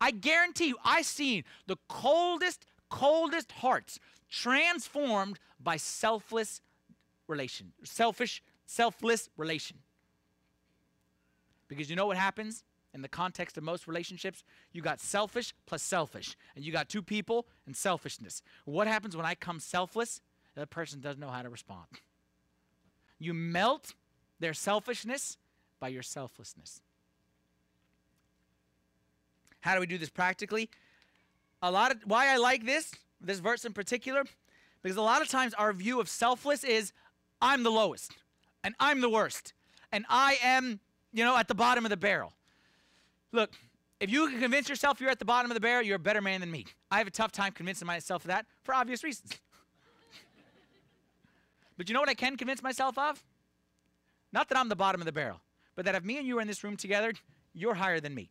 [0.00, 6.60] I guarantee you, I've seen the coldest, coldest hearts transformed by selfless
[7.32, 9.78] relation, selfish, selfless relation.
[11.68, 12.62] Because you know what happens
[12.94, 14.44] in the context of most relationships?
[14.72, 18.42] You got selfish plus selfish, and you got two people and selfishness.
[18.66, 20.20] What happens when I come selfless?
[20.54, 21.86] The person doesn't know how to respond.
[23.18, 23.94] You melt
[24.38, 25.38] their selfishness
[25.80, 26.82] by your selflessness.
[29.60, 30.68] How do we do this practically?
[31.62, 34.24] A lot of why I like this, this verse in particular,
[34.82, 36.92] because a lot of times our view of selfless is
[37.42, 38.12] I'm the lowest
[38.64, 39.52] and I'm the worst
[39.90, 40.80] and I am,
[41.12, 42.32] you know, at the bottom of the barrel.
[43.32, 43.50] Look,
[44.00, 46.20] if you can convince yourself you're at the bottom of the barrel, you're a better
[46.22, 46.66] man than me.
[46.90, 49.32] I have a tough time convincing myself of that for obvious reasons.
[51.76, 53.22] but you know what I can convince myself of?
[54.32, 55.40] Not that I'm the bottom of the barrel,
[55.74, 57.12] but that if me and you are in this room together,
[57.52, 58.28] you're higher than me.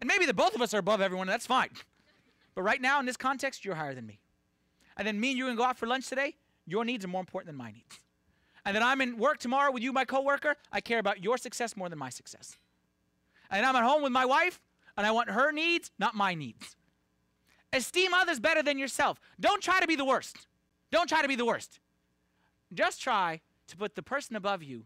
[0.00, 1.70] And maybe the both of us are above everyone, that's fine.
[2.54, 4.18] But right now, in this context, you're higher than me.
[4.96, 6.36] And then me and you can go out for lunch today,
[6.68, 7.98] your needs are more important than my needs.
[8.64, 11.76] And then I'm in work tomorrow with you, my coworker, I care about your success
[11.76, 12.58] more than my success.
[13.50, 14.60] And I'm at home with my wife,
[14.96, 16.76] and I want her needs, not my needs.
[17.72, 19.18] Esteem others better than yourself.
[19.40, 20.46] Don't try to be the worst.
[20.90, 21.80] Don't try to be the worst.
[22.72, 24.84] Just try to put the person above you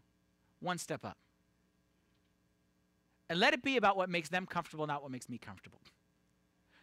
[0.59, 1.17] one step up.
[3.29, 5.79] And let it be about what makes them comfortable, not what makes me comfortable.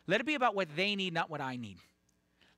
[0.06, 1.78] Let it be about what they need, not what I need.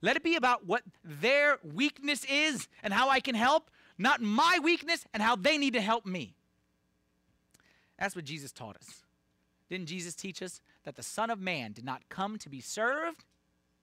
[0.03, 4.59] Let it be about what their weakness is and how I can help, not my
[4.61, 6.35] weakness and how they need to help me.
[7.97, 9.03] That's what Jesus taught us.
[9.69, 13.23] Didn't Jesus teach us that the Son of Man did not come to be served,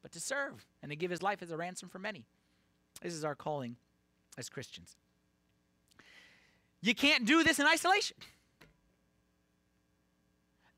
[0.02, 2.26] but to serve and to give his life as a ransom for many?
[3.00, 3.76] This is our calling
[4.36, 4.96] as Christians.
[6.82, 8.18] You can't do this in isolation.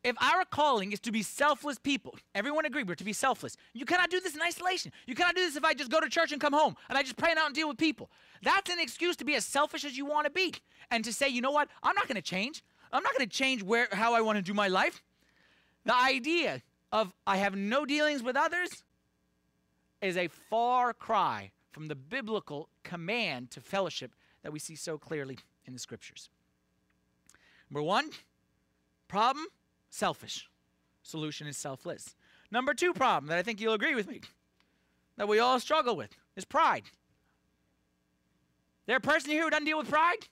[0.05, 3.57] If our calling is to be selfless people, everyone agree we're to be selfless.
[3.73, 4.93] You cannot do this in isolation.
[5.07, 7.03] You cannot do this if I just go to church and come home and I
[7.03, 8.11] just pray out and deal with people.
[8.43, 10.55] That's an excuse to be as selfish as you want to be
[10.91, 12.65] and to say, you know what, I'm not going to change.
[12.93, 15.03] I'm not going to change where how I want to do my life.
[15.85, 18.83] The idea of I have no dealings with others
[20.01, 24.13] is a far cry from the biblical command to fellowship
[24.43, 26.29] that we see so clearly in the scriptures.
[27.71, 28.11] Number one,
[29.07, 29.47] problem
[29.93, 30.49] selfish.
[31.03, 32.17] Solution is selfless.
[32.51, 34.21] Number two problem that I think you'll agree with me
[35.17, 36.85] that we all struggle with is pride.
[38.87, 40.27] There a person here who doesn't deal with pride?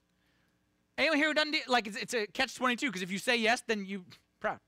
[0.98, 3.36] Anyone here who doesn't deal, like it's, it's a catch 22 because if you say
[3.36, 4.04] yes, then you
[4.40, 4.58] proud.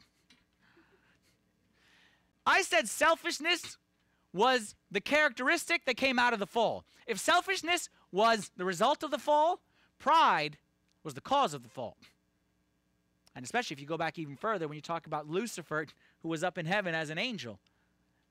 [2.47, 3.79] I said selfishness
[4.33, 6.85] was the characteristic that came out of the fall.
[7.07, 9.61] If selfishness was the result of the fall,
[9.99, 10.59] pride
[11.03, 11.97] was the cause of the fall.
[13.35, 15.87] And especially if you go back even further, when you talk about Lucifer,
[16.23, 17.59] who was up in heaven as an angel,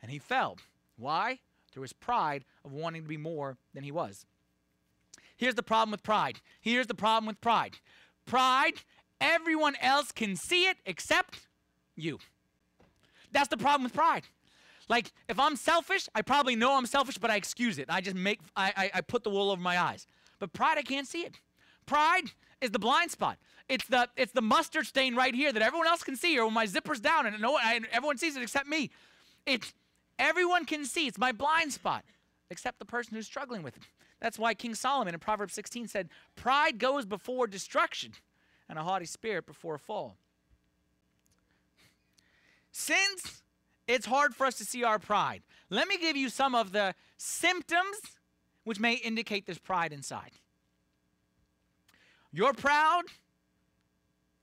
[0.02, 0.58] and he fell.
[0.98, 1.40] Why?
[1.72, 4.26] Through his pride of wanting to be more than he was.
[5.38, 6.40] Here's the problem with pride.
[6.62, 7.78] Here's the problem with pride.
[8.26, 8.74] Pride,
[9.20, 11.48] everyone else can see it except
[11.96, 12.20] you.
[13.32, 14.24] That's the problem with pride.
[14.88, 17.86] Like, if I'm selfish, I probably know I'm selfish, but I excuse it.
[17.90, 20.06] I just make, I, I, I put the wool over my eyes.
[20.38, 21.40] But pride, I can't see it.
[21.86, 22.26] Pride
[22.62, 23.38] is the blind spot.
[23.67, 26.54] It's the it's the mustard stain right here that everyone else can see, or when
[26.54, 27.58] my zipper's down and no
[27.91, 28.91] everyone sees it except me.
[29.45, 29.74] It's
[30.19, 31.08] everyone can see.
[31.08, 32.06] It's my blind spot,
[32.50, 33.84] except the person who's struggling with it.
[34.21, 38.12] That's why King Solomon in Proverbs 16 said, Pride goes before destruction,
[38.69, 40.15] and a haughty spirit before a fall.
[42.71, 43.41] Since
[43.88, 46.93] it's hard for us to see our pride, let me give you some of the
[47.17, 47.97] symptoms
[48.63, 50.32] which may indicate there's pride inside.
[52.32, 53.04] You're proud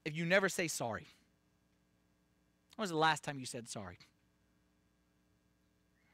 [0.04, 1.08] if you never say sorry.
[2.76, 3.98] When was the last time you said sorry?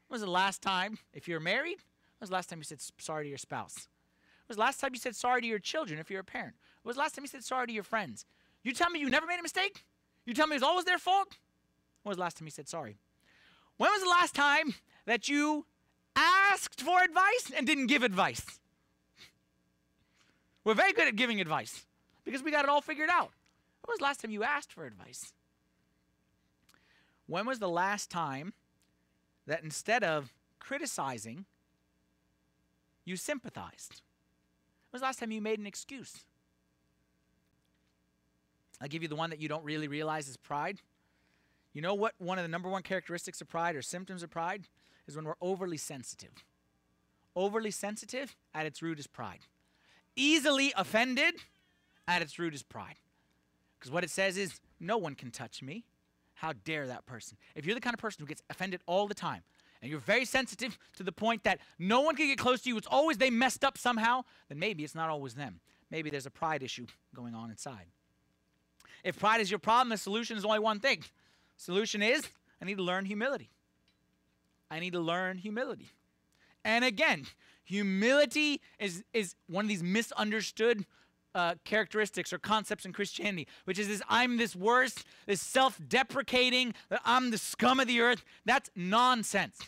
[0.07, 2.79] When was the last time, if you're married, when was the last time you said
[2.97, 3.87] sorry to your spouse?
[4.45, 6.55] When was the last time you said sorry to your children if you're a parent?
[6.81, 8.25] When was the last time you said sorry to your friends?
[8.63, 9.83] You tell me you never made a mistake?
[10.25, 11.37] You tell me it's always their fault?
[12.03, 12.97] When was the last time you said sorry?
[13.77, 15.65] When was the last time that you
[16.15, 18.59] asked for advice and didn't give advice?
[20.65, 21.85] We're very good at giving advice
[22.25, 23.31] because we got it all figured out.
[23.83, 25.31] When was the last time you asked for advice?
[27.27, 28.53] When was the last time
[29.45, 31.45] that instead of criticizing,
[33.05, 34.01] you sympathized?
[34.89, 36.25] When was the last time you made an excuse?
[38.81, 40.81] I'll give you the one that you don't really realize is pride.
[41.73, 44.67] You know what one of the number one characteristics of pride or symptoms of pride
[45.07, 46.43] is when we're overly sensitive.
[47.35, 49.41] Overly sensitive at its root is pride.
[50.15, 51.35] Easily offended
[52.07, 52.95] at its root is pride.
[53.77, 55.85] Because what it says is, no one can touch me.
[56.35, 57.37] How dare that person?
[57.55, 59.43] If you're the kind of person who gets offended all the time,
[59.81, 62.77] and you're very sensitive to the point that no one can get close to you,
[62.77, 65.59] it's always they messed up somehow, then maybe it's not always them.
[65.91, 67.85] Maybe there's a pride issue going on inside.
[69.03, 71.03] If pride is your problem, the solution is only one thing.
[71.57, 72.27] Solution is
[72.61, 73.51] I need to learn humility.
[74.71, 75.89] I need to learn humility.
[76.63, 77.27] And again,
[77.65, 80.85] humility is, is one of these misunderstood
[81.33, 86.73] uh, characteristics or concepts in Christianity, which is this I'm this worst, this self deprecating,
[86.87, 88.23] that I'm the scum of the earth.
[88.45, 89.59] That's nonsense.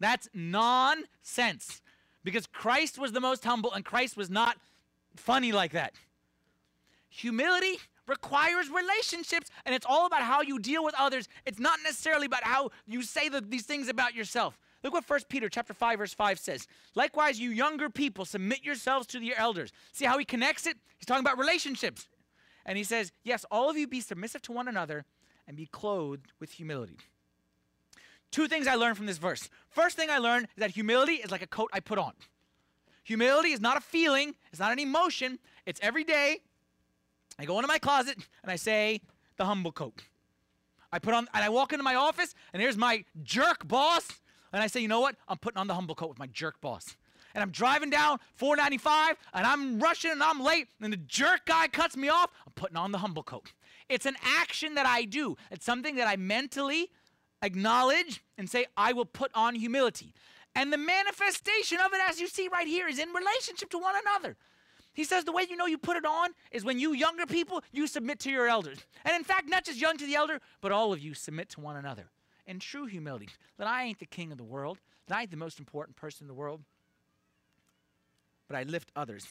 [0.00, 1.80] That's nonsense.
[2.24, 4.56] Because Christ was the most humble and Christ was not
[5.14, 5.94] funny like that.
[7.08, 11.28] Humility requires relationships, and it's all about how you deal with others.
[11.46, 14.58] It's not necessarily about how you say the, these things about yourself.
[14.82, 16.66] Look what 1 Peter chapter 5 verse 5 says.
[16.94, 19.72] Likewise, you younger people, submit yourselves to your elders.
[19.92, 20.76] See how he connects it?
[20.98, 22.08] He's talking about relationships.
[22.64, 25.04] And he says, "Yes, all of you be submissive to one another
[25.46, 26.98] and be clothed with humility."
[28.30, 29.50] Two things I learned from this verse.
[29.68, 32.14] First thing I learned is that humility is like a coat I put on.
[33.04, 35.38] Humility is not a feeling, it's not an emotion.
[35.66, 36.42] It's every day
[37.38, 39.02] I go into my closet and I say,
[39.36, 40.04] the humble coat.
[40.92, 44.21] I put on, and I walk into my office, and here's my jerk boss,
[44.52, 45.16] and I say, you know what?
[45.28, 46.96] I'm putting on the humble coat with my jerk boss.
[47.34, 51.66] And I'm driving down 495, and I'm rushing, and I'm late, and the jerk guy
[51.66, 52.30] cuts me off.
[52.46, 53.52] I'm putting on the humble coat.
[53.88, 55.36] It's an action that I do.
[55.50, 56.90] It's something that I mentally
[57.40, 60.12] acknowledge and say, I will put on humility.
[60.54, 63.94] And the manifestation of it, as you see right here, is in relationship to one
[64.06, 64.36] another.
[64.92, 67.62] He says the way you know you put it on is when you younger people,
[67.72, 68.78] you submit to your elders.
[69.04, 71.60] And in fact, not just young to the elder, but all of you submit to
[71.60, 72.10] one another.
[72.46, 73.28] In true humility,
[73.58, 76.24] that I ain't the king of the world, that I ain't the most important person
[76.24, 76.60] in the world,
[78.48, 79.26] but I lift others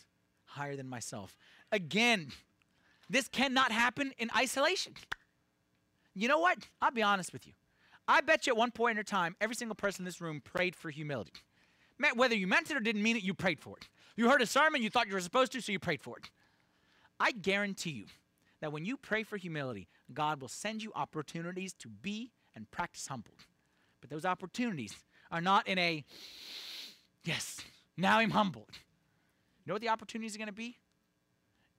[0.45, 1.36] higher than myself.
[1.71, 2.32] Again,
[3.10, 4.93] this cannot happen in isolation.
[6.13, 6.58] You know what?
[6.82, 7.54] I'll be honest with you.
[8.08, 10.41] I bet you at one point in your time, every single person in this room
[10.41, 11.34] prayed for humility.
[12.15, 13.88] Whether you meant it or didn't mean it, you prayed for it.
[14.15, 16.30] You heard a sermon, you thought you were supposed to, so you prayed for it.
[17.19, 18.06] I guarantee you
[18.60, 23.08] that when you pray for humility, God will send you opportunities to be and practice
[23.08, 23.34] humble.
[24.02, 24.96] But those opportunities
[25.32, 26.04] are not in a,
[27.24, 27.62] yes,
[27.98, 28.70] now I'm humbled.
[28.72, 30.78] You know what the opportunities are going to be?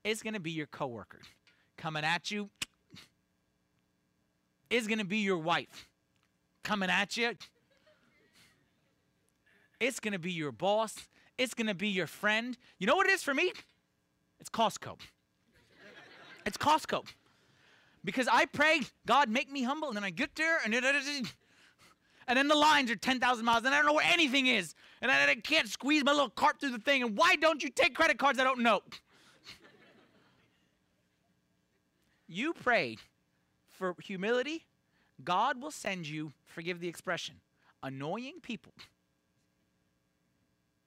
[0.04, 1.20] It's going to be your coworker
[1.76, 2.50] coming at you.
[4.70, 5.88] It's going to be your wife
[6.62, 7.34] coming at you.
[9.80, 10.94] It's going to be your boss.
[11.36, 12.56] It's going to be your friend.
[12.78, 13.52] You know what it is for me?
[14.40, 14.96] It's Costco.
[16.46, 17.04] It's Costco.
[18.04, 20.74] Because I pray, God, make me humble, and then I get there, and
[22.28, 25.10] and then the lines are 10,000 miles, and I don't know where anything is, and
[25.10, 27.94] I, I can't squeeze my little cart through the thing, and why don't you take
[27.94, 28.80] credit cards I don't know?
[32.28, 32.96] You pray
[33.68, 34.64] for humility,
[35.22, 37.34] God will send you, forgive the expression,
[37.82, 38.72] annoying people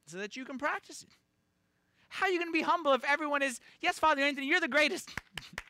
[0.08, 1.10] so that you can practice it.
[2.08, 4.68] How are you going to be humble if everyone is, yes, Father Anthony, you're the
[4.68, 5.12] greatest?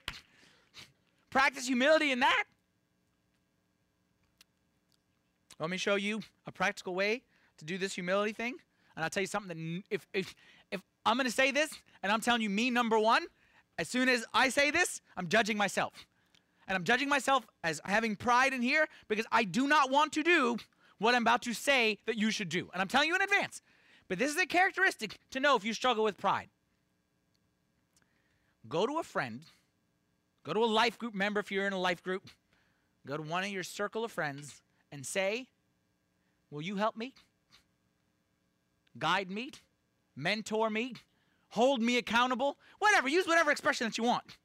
[1.35, 2.45] Practice humility in that.
[5.59, 7.23] Let me show you a practical way
[7.57, 8.55] to do this humility thing.
[8.95, 10.33] And I'll tell you something that if, if,
[10.71, 11.69] if I'm going to say this
[12.01, 13.25] and I'm telling you me number one,
[13.77, 16.05] as soon as I say this, I'm judging myself.
[16.69, 20.23] And I'm judging myself as having pride in here because I do not want to
[20.23, 20.55] do
[20.99, 22.69] what I'm about to say that you should do.
[22.71, 23.61] And I'm telling you in advance
[24.07, 26.47] But this is a characteristic to know if you struggle with pride.
[28.69, 29.41] Go to a friend,
[30.45, 32.29] go to a life group member if you're in a life group,
[33.05, 35.47] go to one of your circle of friends and say,
[36.51, 37.13] Will you help me?
[38.97, 39.51] Guide me?
[40.15, 40.93] Mentor me?
[41.49, 42.57] Hold me accountable?
[42.79, 44.37] Whatever, use whatever expression that you want.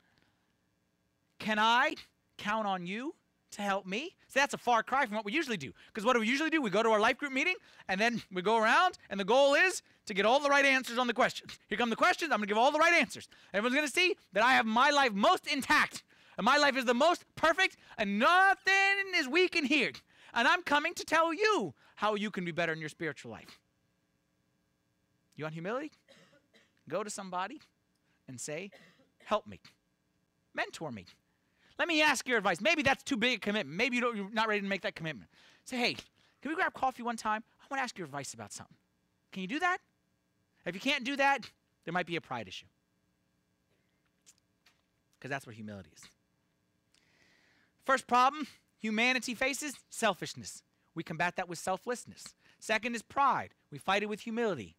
[1.39, 1.95] Can I
[2.39, 3.15] count on you
[3.53, 4.15] to help me?
[4.29, 5.73] So that's a far cry from what we usually do.
[5.89, 6.63] Because what do we usually do?
[6.63, 7.57] We go to our life group meeting
[7.89, 10.99] and then we go around, and the goal is to get all the right answers
[10.99, 11.59] on the questions.
[11.69, 12.31] Here come the questions.
[12.33, 13.29] I'm going to give all the right answers.
[13.53, 16.03] Everyone's going to see that I have my life most intact,
[16.37, 19.93] and my life is the most perfect, and nothing is weak in here.
[20.35, 23.59] And I'm coming to tell you how you can be better in your spiritual life.
[25.37, 25.91] You want humility?
[26.89, 27.61] Go to somebody
[28.29, 28.71] and say,
[29.25, 29.61] Help me,
[30.55, 31.07] mentor me.
[31.81, 32.61] Let me ask your advice.
[32.61, 33.75] Maybe that's too big a commitment.
[33.75, 35.31] Maybe you you're not ready to make that commitment.
[35.65, 37.43] Say, hey, can we grab coffee one time?
[37.59, 38.77] I want to ask your advice about something.
[39.33, 39.79] Can you do that?
[40.67, 41.51] If you can't do that,
[41.87, 42.67] there might be a pride issue.
[45.19, 46.03] Because that's where humility is.
[47.87, 48.47] First problem
[48.79, 50.63] humanity faces selfishness.
[50.95, 52.35] We combat that with selflessness.
[52.59, 53.55] Second is pride.
[53.73, 54.77] We fight it with humility.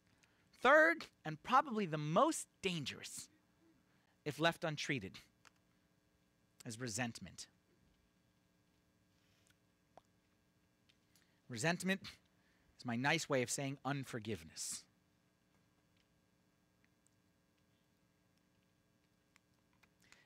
[0.61, 3.27] Third, and probably the most dangerous,
[4.23, 5.13] if left untreated,
[6.65, 7.47] is resentment.
[11.49, 12.01] Resentment
[12.79, 14.83] is my nice way of saying unforgiveness.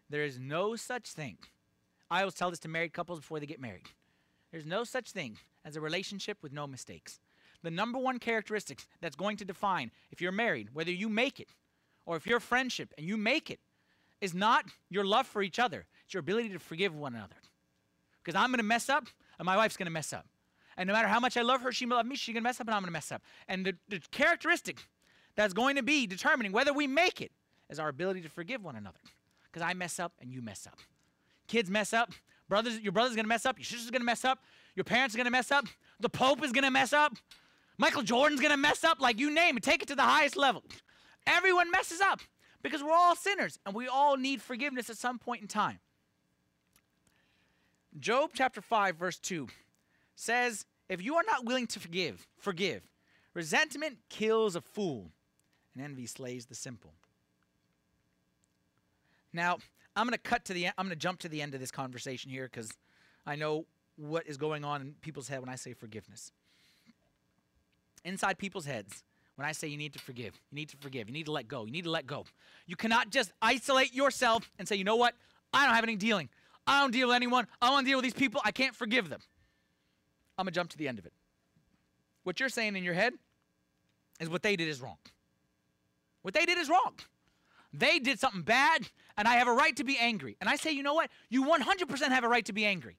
[0.09, 1.37] There is no such thing.
[2.11, 3.89] I always tell this to married couples before they get married.
[4.51, 7.19] There's no such thing as a relationship with no mistakes.
[7.63, 11.49] The number one characteristic that's going to define if you're married, whether you make it,
[12.05, 13.59] or if you're friendship and you make it,
[14.21, 15.85] is not your love for each other.
[16.05, 17.35] It's your ability to forgive one another.
[18.23, 19.05] Because I'm going to mess up,
[19.37, 20.25] and my wife's going to mess up.
[20.77, 22.59] And no matter how much I love her, she loves me, she's going to mess
[22.59, 23.21] up, and I'm going to mess up.
[23.47, 24.79] And the, the characteristic
[25.35, 27.31] that's going to be determining whether we make it
[27.69, 28.99] is our ability to forgive one another.
[29.43, 30.79] Because I mess up and you mess up.
[31.47, 32.11] Kids mess up.
[32.49, 33.57] Brothers, your brother's going to mess up.
[33.57, 34.39] Your sister's going to mess up.
[34.75, 35.65] Your parents are going to mess up.
[35.99, 37.13] The Pope is going to mess up.
[37.77, 38.99] Michael Jordan's going to mess up.
[38.99, 40.63] Like you name it, take it to the highest level.
[41.25, 42.19] Everyone messes up
[42.65, 45.77] because we're all sinners and we all need forgiveness at some point in time.
[47.99, 49.47] Job chapter 5, verse 2
[50.15, 52.81] says, If you are not willing to forgive, forgive.
[53.35, 55.11] Resentment kills a fool,
[55.75, 56.95] and envy slays the simple.
[59.31, 59.59] Now,
[59.95, 61.69] I'm going to cut to the I'm going to jump to the end of this
[61.69, 62.71] conversation here because
[63.27, 66.31] I know what is going on in people's head when I say forgiveness.
[68.03, 69.03] Inside people's heads,
[69.35, 71.47] when I say you need to forgive, you need to forgive, you need to let
[71.47, 72.25] go, you need to let go.
[72.65, 75.13] You cannot just isolate yourself and say, you know what?
[75.53, 76.29] I don't have any dealing.
[76.67, 77.47] I don't deal with anyone.
[77.61, 78.41] I don't deal with these people.
[78.43, 79.19] I can't forgive them.
[80.37, 81.13] I'm going to jump to the end of it.
[82.23, 83.13] What you're saying in your head
[84.19, 84.97] is what they did is wrong.
[86.23, 86.93] What they did is wrong.
[87.71, 90.37] They did something bad, and I have a right to be angry.
[90.39, 91.09] And I say, you know what?
[91.29, 92.97] You 100% have a right to be angry,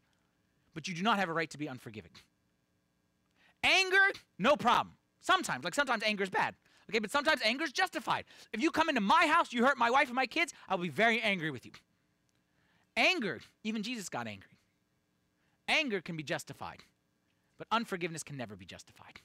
[0.75, 2.13] but you do not have a right to be unforgiving.
[3.65, 4.95] Anger, no problem.
[5.21, 6.55] Sometimes, like sometimes anger is bad.
[6.89, 8.25] Okay, but sometimes anger is justified.
[8.53, 10.89] If you come into my house, you hurt my wife and my kids, I'll be
[10.89, 11.73] very angry with you.
[12.97, 14.51] Anger, even Jesus got angry.
[15.69, 16.85] Anger can be justified,
[17.59, 19.21] but unforgiveness can never be justified.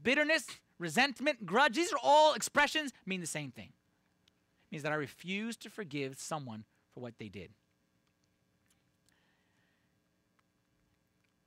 [0.00, 0.46] Bitterness,
[0.78, 3.70] resentment, grudge, these are all expressions mean the same thing.
[3.70, 6.64] It means that I refuse to forgive someone
[6.94, 7.50] for what they did.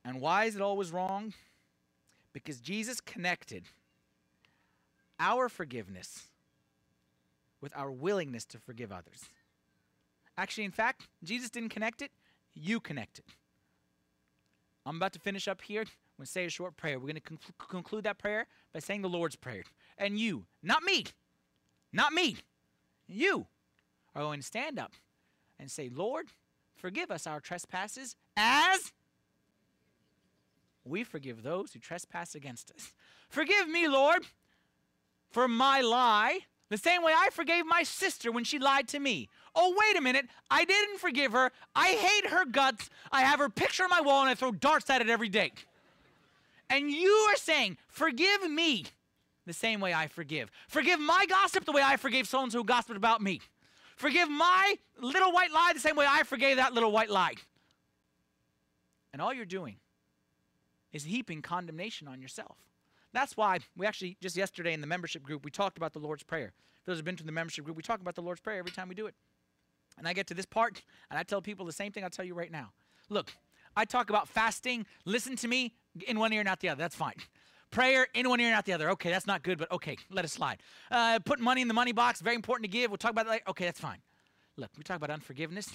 [0.03, 1.33] And why is it always wrong?
[2.33, 3.63] Because Jesus connected
[5.19, 6.23] our forgiveness
[7.61, 9.25] with our willingness to forgive others.
[10.37, 12.11] Actually, in fact, Jesus didn't connect it,
[12.53, 13.25] you connected.
[14.85, 15.81] I'm about to finish up here.
[15.81, 16.97] I'm going to say a short prayer.
[16.99, 19.63] We're going to conc- conclude that prayer by saying the Lord's Prayer.
[19.97, 21.05] And you, not me,
[21.93, 22.37] not me,
[23.07, 23.45] you
[24.15, 24.93] are going to stand up
[25.59, 26.27] and say, Lord,
[26.75, 28.91] forgive us our trespasses as
[30.83, 32.93] we forgive those who trespass against us.
[33.29, 34.25] Forgive me, Lord,
[35.31, 39.29] for my lie, the same way I forgave my sister when she lied to me.
[39.53, 40.27] Oh, wait a minute.
[40.49, 41.51] I didn't forgive her.
[41.75, 42.89] I hate her guts.
[43.11, 45.51] I have her picture on my wall and I throw darts at it every day.
[46.69, 48.85] And you are saying, forgive me
[49.45, 50.49] the same way I forgive.
[50.69, 53.41] Forgive my gossip the way I forgave so and so who gossiped about me.
[53.97, 57.33] Forgive my little white lie the same way I forgave that little white lie.
[59.11, 59.75] And all you're doing
[60.93, 62.57] is heaping condemnation on yourself.
[63.13, 66.23] That's why we actually, just yesterday in the membership group, we talked about the Lord's
[66.23, 66.53] Prayer.
[66.85, 68.71] Those who have been to the membership group, we talk about the Lord's Prayer every
[68.71, 69.15] time we do it.
[69.97, 72.25] And I get to this part, and I tell people the same thing I'll tell
[72.25, 72.71] you right now.
[73.09, 73.31] Look,
[73.75, 74.85] I talk about fasting.
[75.05, 75.73] Listen to me
[76.07, 76.79] in one ear, and not the other.
[76.79, 77.15] That's fine.
[77.71, 78.89] prayer in one ear and out the other.
[78.91, 80.61] Okay, that's not good, but okay, let it slide.
[80.91, 82.91] Uh, putting money in the money box, very important to give.
[82.91, 83.43] We'll talk about that later.
[83.49, 83.99] Okay, that's fine.
[84.57, 85.69] Look, we talk about unforgiveness.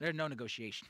[0.00, 0.88] There's no negotiation.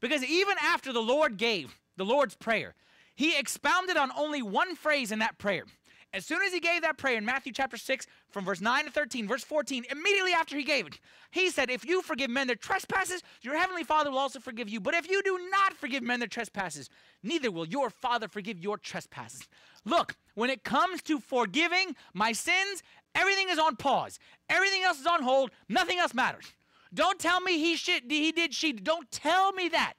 [0.00, 2.74] Because even after the Lord gave the Lord's Prayer,
[3.14, 5.64] he expounded on only one phrase in that prayer.
[6.12, 8.90] As soon as he gave that prayer in Matthew chapter 6, from verse 9 to
[8.90, 10.98] 13, verse 14, immediately after he gave it,
[11.30, 14.80] he said, If you forgive men their trespasses, your heavenly Father will also forgive you.
[14.80, 16.90] But if you do not forgive men their trespasses,
[17.22, 19.46] neither will your Father forgive your trespasses.
[19.84, 22.82] Look, when it comes to forgiving my sins,
[23.14, 24.18] everything is on pause,
[24.48, 26.52] everything else is on hold, nothing else matters.
[26.92, 28.72] Don't tell me he, shit, he did, she.
[28.72, 29.94] Don't tell me that.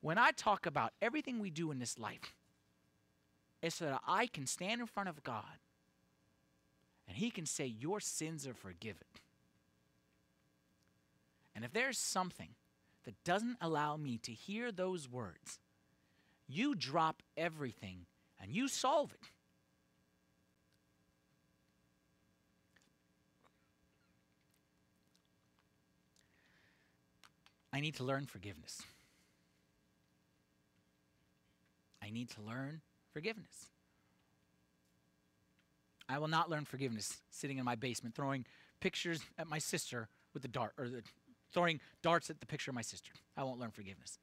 [0.00, 2.34] When I talk about everything we do in this life,
[3.62, 5.58] it's so that I can stand in front of God
[7.08, 9.06] and He can say, Your sins are forgiven.
[11.54, 12.50] And if there's something
[13.04, 15.58] that doesn't allow me to hear those words,
[16.46, 18.06] you drop everything
[18.40, 19.28] and you solve it.
[27.72, 28.82] I need to learn forgiveness.
[32.02, 32.80] I need to learn
[33.12, 33.66] forgiveness.
[36.08, 38.46] I will not learn forgiveness sitting in my basement throwing
[38.80, 41.02] pictures at my sister with the dart or the,
[41.52, 43.12] throwing darts at the picture of my sister.
[43.36, 44.18] I won't learn forgiveness.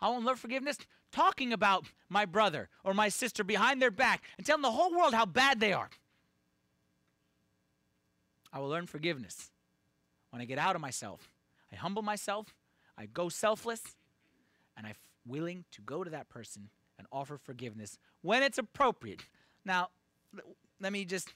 [0.00, 0.78] I won't learn forgiveness
[1.12, 5.14] talking about my brother or my sister behind their back and telling the whole world
[5.14, 5.90] how bad they are.
[8.52, 9.50] I will learn forgiveness
[10.30, 11.30] when I get out of myself.
[11.72, 12.54] I humble myself,
[12.96, 13.82] I go selfless,
[14.76, 14.94] and I'm
[15.26, 19.22] willing to go to that person and offer forgiveness when it's appropriate.
[19.64, 19.88] Now,
[20.80, 21.32] let me just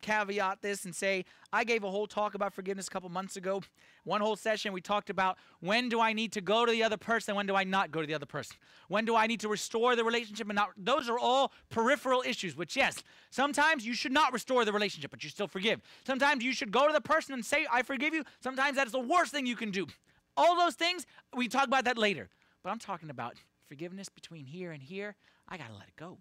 [0.00, 3.62] caveat this and say I gave a whole talk about forgiveness a couple months ago.
[4.04, 6.96] One whole session we talked about when do I need to go to the other
[6.96, 8.56] person, and when do I not go to the other person?
[8.88, 12.56] When do I need to restore the relationship and not those are all peripheral issues,
[12.56, 15.80] which yes, sometimes you should not restore the relationship, but you still forgive.
[16.06, 18.24] Sometimes you should go to the person and say, I forgive you.
[18.40, 19.86] Sometimes that is the worst thing you can do.
[20.38, 21.04] All those things,
[21.36, 22.28] we talk about that later.
[22.62, 23.34] But I'm talking about
[23.66, 25.16] forgiveness between here and here.
[25.48, 26.16] I got to let it go.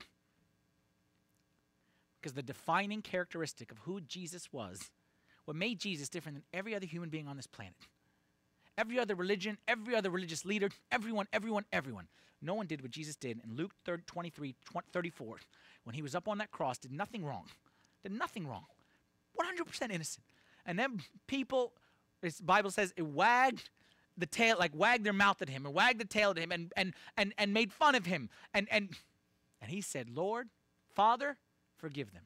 [2.19, 4.89] Because the defining characteristic of who Jesus was,
[5.45, 7.75] what made Jesus different than every other human being on this planet,
[8.75, 12.07] every other religion, every other religious leader, everyone, everyone, everyone,
[12.41, 15.37] no one did what Jesus did in Luke 3, 23, 20, 34,
[15.83, 17.45] when he was up on that cross, did nothing wrong.
[18.01, 18.65] Did nothing wrong.
[19.39, 20.25] 100% innocent.
[20.65, 21.73] And then people,
[22.21, 23.69] this Bible says, it wagged
[24.17, 26.73] the tail, like wagged their mouth at him and wagged the tail at him and,
[26.75, 28.29] and, and, and made fun of him.
[28.53, 28.89] And, and,
[29.61, 30.49] and he said, Lord,
[30.93, 31.37] Father,
[31.77, 32.23] forgive them.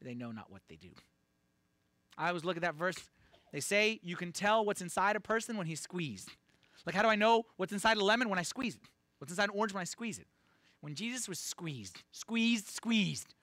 [0.00, 0.90] They know not what they do.
[2.18, 2.96] I always look at that verse.
[3.52, 6.28] They say you can tell what's inside a person when he's squeezed.
[6.86, 8.82] Like, how do I know what's inside a lemon when I squeeze it?
[9.18, 10.26] What's inside an orange when I squeeze it?
[10.80, 13.34] When Jesus was squeezed, squeezed, squeezed,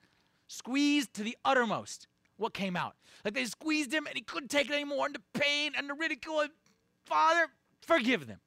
[0.46, 2.06] squeezed to the uttermost,
[2.36, 2.94] what came out?
[3.24, 5.94] Like they squeezed him and he couldn't take it anymore, and the pain and the
[5.94, 6.40] ridicule.
[6.40, 6.50] And,
[7.04, 7.48] Father,
[7.80, 8.40] forgive them.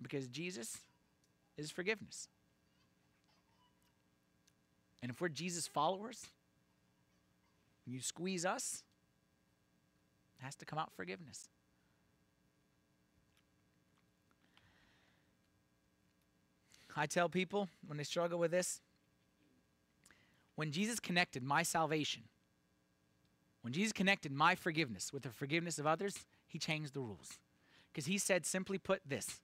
[0.00, 0.78] Because Jesus
[1.56, 2.28] is forgiveness.
[5.02, 6.26] And if we're Jesus followers,
[7.86, 8.82] you squeeze us,
[10.38, 11.48] it has to come out forgiveness.
[16.96, 18.80] I tell people when they struggle with this,
[20.54, 22.22] when Jesus connected my salvation,
[23.66, 27.40] when Jesus connected my forgiveness with the forgiveness of others, he changed the rules.
[27.90, 29.40] Because he said, simply put, this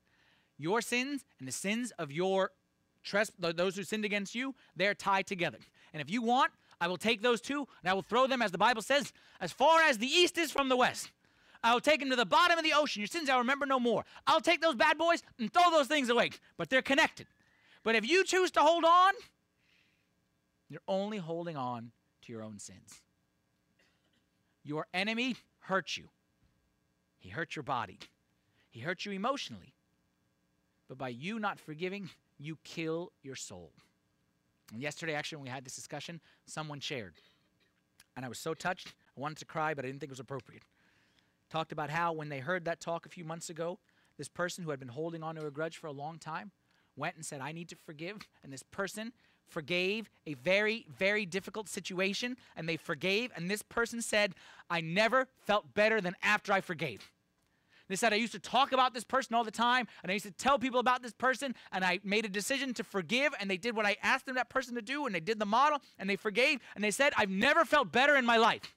[0.57, 2.53] your sins and the sins of your
[3.03, 5.59] tres- th- those who sinned against you, they're tied together.
[5.93, 8.53] And if you want, I will take those two and I will throw them, as
[8.53, 11.11] the Bible says, as far as the east is from the west.
[11.65, 13.01] I will take them to the bottom of the ocean.
[13.01, 14.05] Your sins I'll remember no more.
[14.29, 16.31] I'll take those bad boys and throw those things away.
[16.57, 17.27] But they're connected.
[17.83, 19.15] But if you choose to hold on,
[20.69, 23.03] you're only holding on to your own sins.
[24.65, 26.09] Your enemy hurt you.
[27.19, 27.99] He hurt your body.
[28.71, 29.75] He hurt you emotionally.
[30.89, 33.73] But by you not forgiving, you kill your soul.
[34.73, 37.15] And yesterday, actually, when we had this discussion, someone shared.
[38.17, 40.21] And I was so touched, I wanted to cry, but I didn't think it was
[40.21, 40.63] appropriate.
[41.51, 43.79] Talked about how when they heard that talk a few months ago,
[44.19, 46.51] this person who had been holding on to a grudge for a long time
[46.97, 48.19] went and said, I need to forgive.
[48.43, 49.13] And this person
[49.53, 53.31] forgave a very, very difficult situation, and they forgave.
[53.37, 54.35] And this person said,
[54.71, 57.11] I never felt better than after I forgave.
[57.89, 60.25] They said, I used to talk about this person all the time, and I used
[60.25, 63.59] to tell people about this person, and I made a decision to forgive, and they
[63.59, 66.09] did what I asked them that person to do, and they did the model, and
[66.09, 68.75] they forgave, and they said, I've never felt better in my life.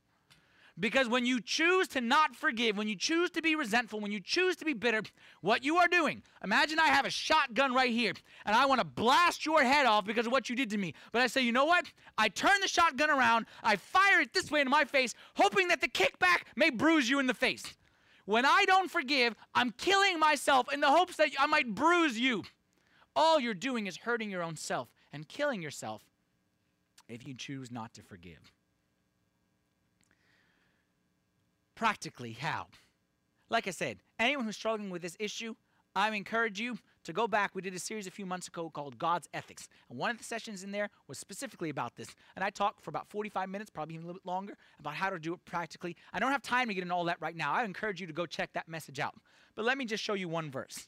[0.77, 4.19] Because when you choose to not forgive, when you choose to be resentful, when you
[4.19, 5.03] choose to be bitter,
[5.39, 8.11] what you are doing, imagine I have a shotgun right here
[8.45, 10.93] and I want to blast your head off because of what you did to me.
[11.13, 11.85] But I say, you know what?
[12.17, 15.79] I turn the shotgun around, I fire it this way into my face, hoping that
[15.79, 17.63] the kickback may bruise you in the face.
[18.25, 22.43] When I don't forgive, I'm killing myself in the hopes that I might bruise you.
[23.15, 26.03] All you're doing is hurting your own self and killing yourself
[27.07, 28.51] if you choose not to forgive.
[31.75, 32.67] Practically, how?
[33.49, 35.55] Like I said, anyone who's struggling with this issue,
[35.95, 37.51] I encourage you to go back.
[37.53, 39.69] We did a series a few months ago called God's Ethics.
[39.89, 42.07] And one of the sessions in there was specifically about this.
[42.35, 45.09] And I talked for about 45 minutes, probably even a little bit longer, about how
[45.09, 45.95] to do it practically.
[46.13, 47.53] I don't have time to get into all that right now.
[47.53, 49.15] I encourage you to go check that message out.
[49.55, 50.87] But let me just show you one verse.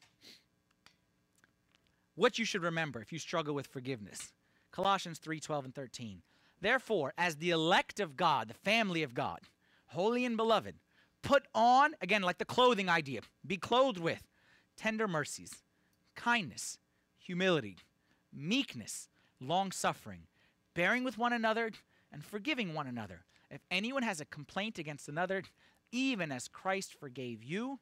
[2.16, 4.34] What you should remember if you struggle with forgiveness.
[4.72, 6.22] Colossians 3 12 and 13.
[6.60, 9.42] Therefore, as the elect of God, the family of God,
[9.88, 10.76] holy and beloved,
[11.22, 14.24] put on, again, like the clothing idea, be clothed with
[14.76, 15.64] tender mercies,
[16.16, 16.78] kindness,
[17.18, 17.78] humility,
[18.34, 19.10] meekness,
[19.40, 20.22] long suffering,
[20.74, 21.72] bearing with one another,
[22.12, 23.26] and forgiving one another.
[23.50, 25.44] If anyone has a complaint against another,
[25.92, 27.80] even as Christ forgave you,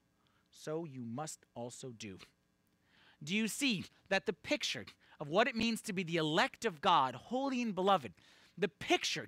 [0.51, 2.17] so you must also do.
[3.23, 4.85] Do you see that the picture
[5.19, 8.13] of what it means to be the elect of God, holy and beloved,
[8.57, 9.27] the picture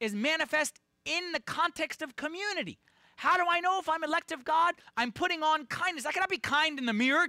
[0.00, 2.78] is manifest in the context of community.
[3.16, 4.74] How do I know if I'm elect of God?
[4.96, 6.06] I'm putting on kindness.
[6.06, 7.28] I cannot be kind in the mirror.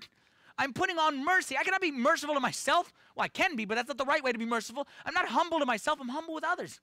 [0.57, 1.57] I'm putting on mercy.
[1.57, 2.91] I cannot be merciful to myself.
[3.15, 4.87] Well, I can be, but that's not the right way to be merciful.
[5.05, 6.79] I'm not humble to myself, I'm humble with others.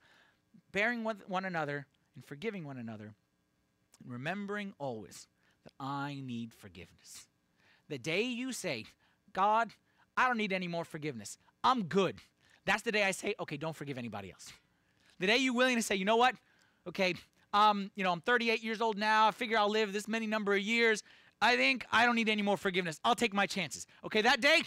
[0.72, 3.14] Bearing with one another and forgiving one another,
[4.02, 5.26] and remembering always
[5.64, 7.26] that I need forgiveness.
[7.88, 8.84] The day you say,
[9.32, 9.70] God,
[10.16, 12.16] I don't need any more forgiveness, I'm good.
[12.64, 14.52] That's the day I say, okay, don't forgive anybody else.
[15.18, 16.34] The day you're willing to say, you know what?
[16.88, 17.14] Okay,
[17.52, 19.28] um, you know, I'm 38 years old now.
[19.28, 21.02] I figure I'll live this many number of years.
[21.40, 23.00] I think I don't need any more forgiveness.
[23.04, 23.86] I'll take my chances.
[24.04, 24.62] Okay, that day,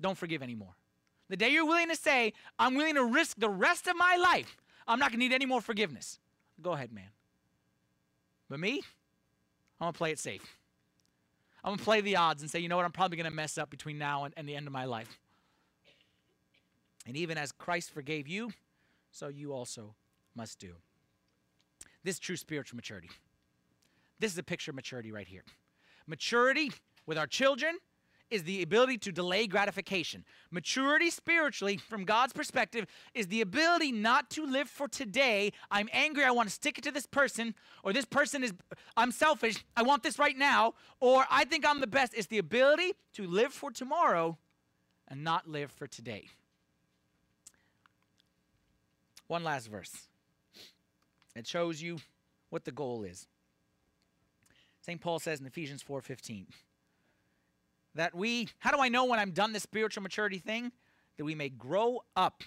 [0.00, 0.74] don't forgive anymore.
[1.28, 4.56] The day you're willing to say, I'm willing to risk the rest of my life,
[4.88, 6.18] I'm not gonna need any more forgiveness.
[6.60, 7.10] Go ahead, man.
[8.48, 8.82] But me,
[9.80, 10.58] I'm gonna play it safe.
[11.62, 13.70] I'm gonna play the odds and say, you know what, I'm probably gonna mess up
[13.70, 15.20] between now and, and the end of my life.
[17.06, 18.52] And even as Christ forgave you,
[19.12, 19.94] so you also
[20.34, 20.74] must do.
[22.04, 23.10] This true spiritual maturity.
[24.18, 25.44] This is a picture of maturity right here.
[26.06, 26.72] Maturity
[27.06, 27.78] with our children
[28.30, 30.24] is the ability to delay gratification.
[30.50, 35.52] Maturity spiritually, from God's perspective, is the ability not to live for today.
[35.70, 38.52] I'm angry, I want to stick it to this person, or this person is,
[38.96, 42.14] I'm selfish, I want this right now, or I think I'm the best.
[42.14, 44.38] It's the ability to live for tomorrow
[45.08, 46.28] and not live for today.
[49.26, 50.09] One last verse.
[51.34, 51.98] It shows you
[52.50, 53.26] what the goal is.
[54.80, 55.00] St.
[55.00, 56.46] Paul says in Ephesians 4:15
[57.94, 60.72] that we how do I know when I'm done this spiritual maturity thing?
[61.16, 62.42] That we may grow up,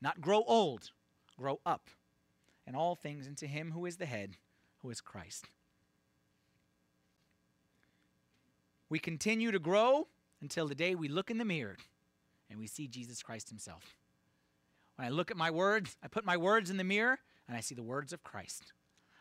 [0.00, 0.90] not grow old,
[1.38, 1.88] grow up
[2.66, 4.36] in all things into him who is the head,
[4.82, 5.46] who is Christ.
[8.88, 10.08] We continue to grow
[10.42, 11.76] until the day we look in the mirror
[12.50, 13.96] and we see Jesus Christ himself.
[14.96, 17.20] When I look at my words, I put my words in the mirror
[17.50, 18.72] and I see the words of Christ.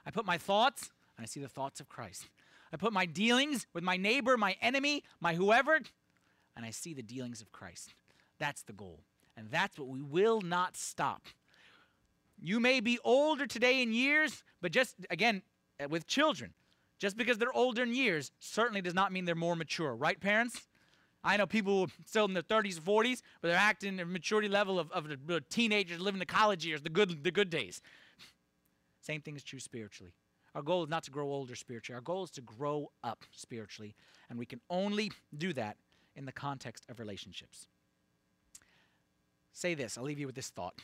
[0.06, 2.30] I put my thoughts and I see the thoughts of Christ.
[2.72, 5.80] I put my dealings with my neighbor, my enemy, my whoever,
[6.56, 7.96] and I see the dealings of Christ.
[8.38, 9.00] That's the goal.
[9.36, 11.24] And that's what we will not stop.
[12.40, 15.42] You may be older today in years, but just again,
[15.84, 16.54] uh, with children,
[17.00, 20.68] just because they're older in years certainly does not mean they're more mature, right, parents?
[21.24, 24.78] I know people still in their 30s and 40s, but they're acting their maturity level
[24.78, 27.82] of, of the teenagers living the college years, the good, the good days.
[29.10, 30.14] Same thing is true spiritually.
[30.54, 31.96] Our goal is not to grow older spiritually.
[31.96, 33.96] Our goal is to grow up spiritually.
[34.30, 35.78] And we can only do that
[36.16, 37.66] in the context of relationships.
[39.52, 40.76] Say this, I'll leave you with this thought.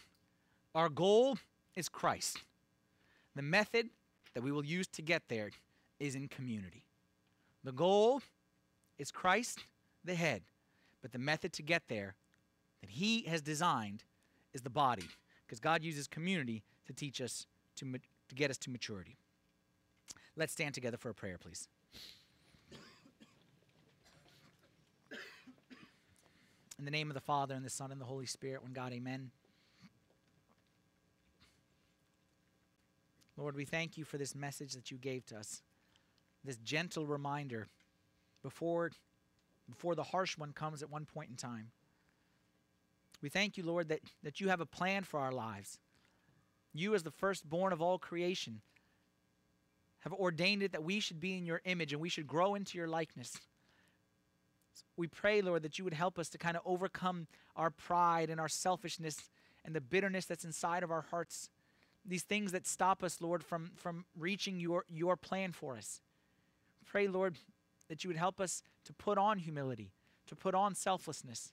[0.74, 1.38] Our goal
[1.76, 2.40] is Christ.
[3.36, 3.90] The method
[4.34, 5.52] that we will use to get there
[6.00, 6.84] is in community.
[7.64, 8.24] The goal
[8.98, 9.60] is Christ,
[10.04, 10.42] the head,
[11.04, 12.16] but the method to get there
[12.82, 14.04] that He has designed
[14.52, 15.10] is the body,
[15.46, 17.46] because God uses community to teach us
[17.76, 18.00] to,
[18.30, 19.18] to get us to maturity.
[20.36, 21.68] Let's stand together for a prayer, please.
[26.78, 28.92] In the name of the Father, and the Son, and the Holy Spirit, one God,
[28.92, 29.32] amen.
[33.38, 35.62] Lord, we thank you for this message that you gave to us,
[36.44, 37.68] this gentle reminder
[38.44, 38.92] before,
[39.70, 41.72] before the harsh one comes at one point in time.
[43.22, 45.80] We thank you, Lord, that, that you have a plan for our lives.
[46.76, 48.62] You, as the firstborn of all creation,
[50.00, 52.78] have ordained it that we should be in your image and we should grow into
[52.78, 53.32] your likeness.
[54.98, 58.40] We pray, Lord, that you would help us to kind of overcome our pride and
[58.40, 59.18] our selfishness
[59.64, 61.50] and the bitterness that's inside of our hearts.
[62.06, 66.02] These things that stop us, Lord, from, from reaching your, your plan for us.
[66.86, 67.38] Pray, Lord,
[67.88, 69.92] that you would help us to put on humility,
[70.28, 71.52] to put on selflessness,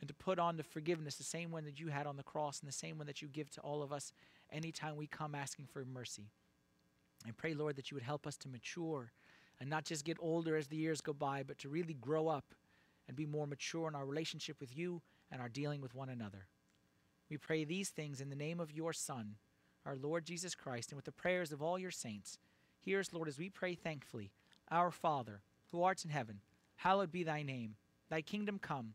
[0.00, 2.60] and to put on the forgiveness, the same one that you had on the cross
[2.60, 4.12] and the same one that you give to all of us
[4.52, 6.30] anytime we come asking for mercy.
[7.26, 9.12] I pray, Lord, that you would help us to mature
[9.60, 12.54] and not just get older as the years go by, but to really grow up
[13.08, 16.46] and be more mature in our relationship with you and our dealing with one another.
[17.28, 19.34] We pray these things in the name of your Son,
[19.84, 22.38] our Lord Jesus Christ, and with the prayers of all your saints.
[22.80, 24.30] Hear us, Lord, as we pray thankfully.
[24.70, 25.40] Our Father,
[25.72, 26.40] who art in heaven,
[26.76, 27.74] hallowed be thy name.
[28.08, 28.94] Thy kingdom come,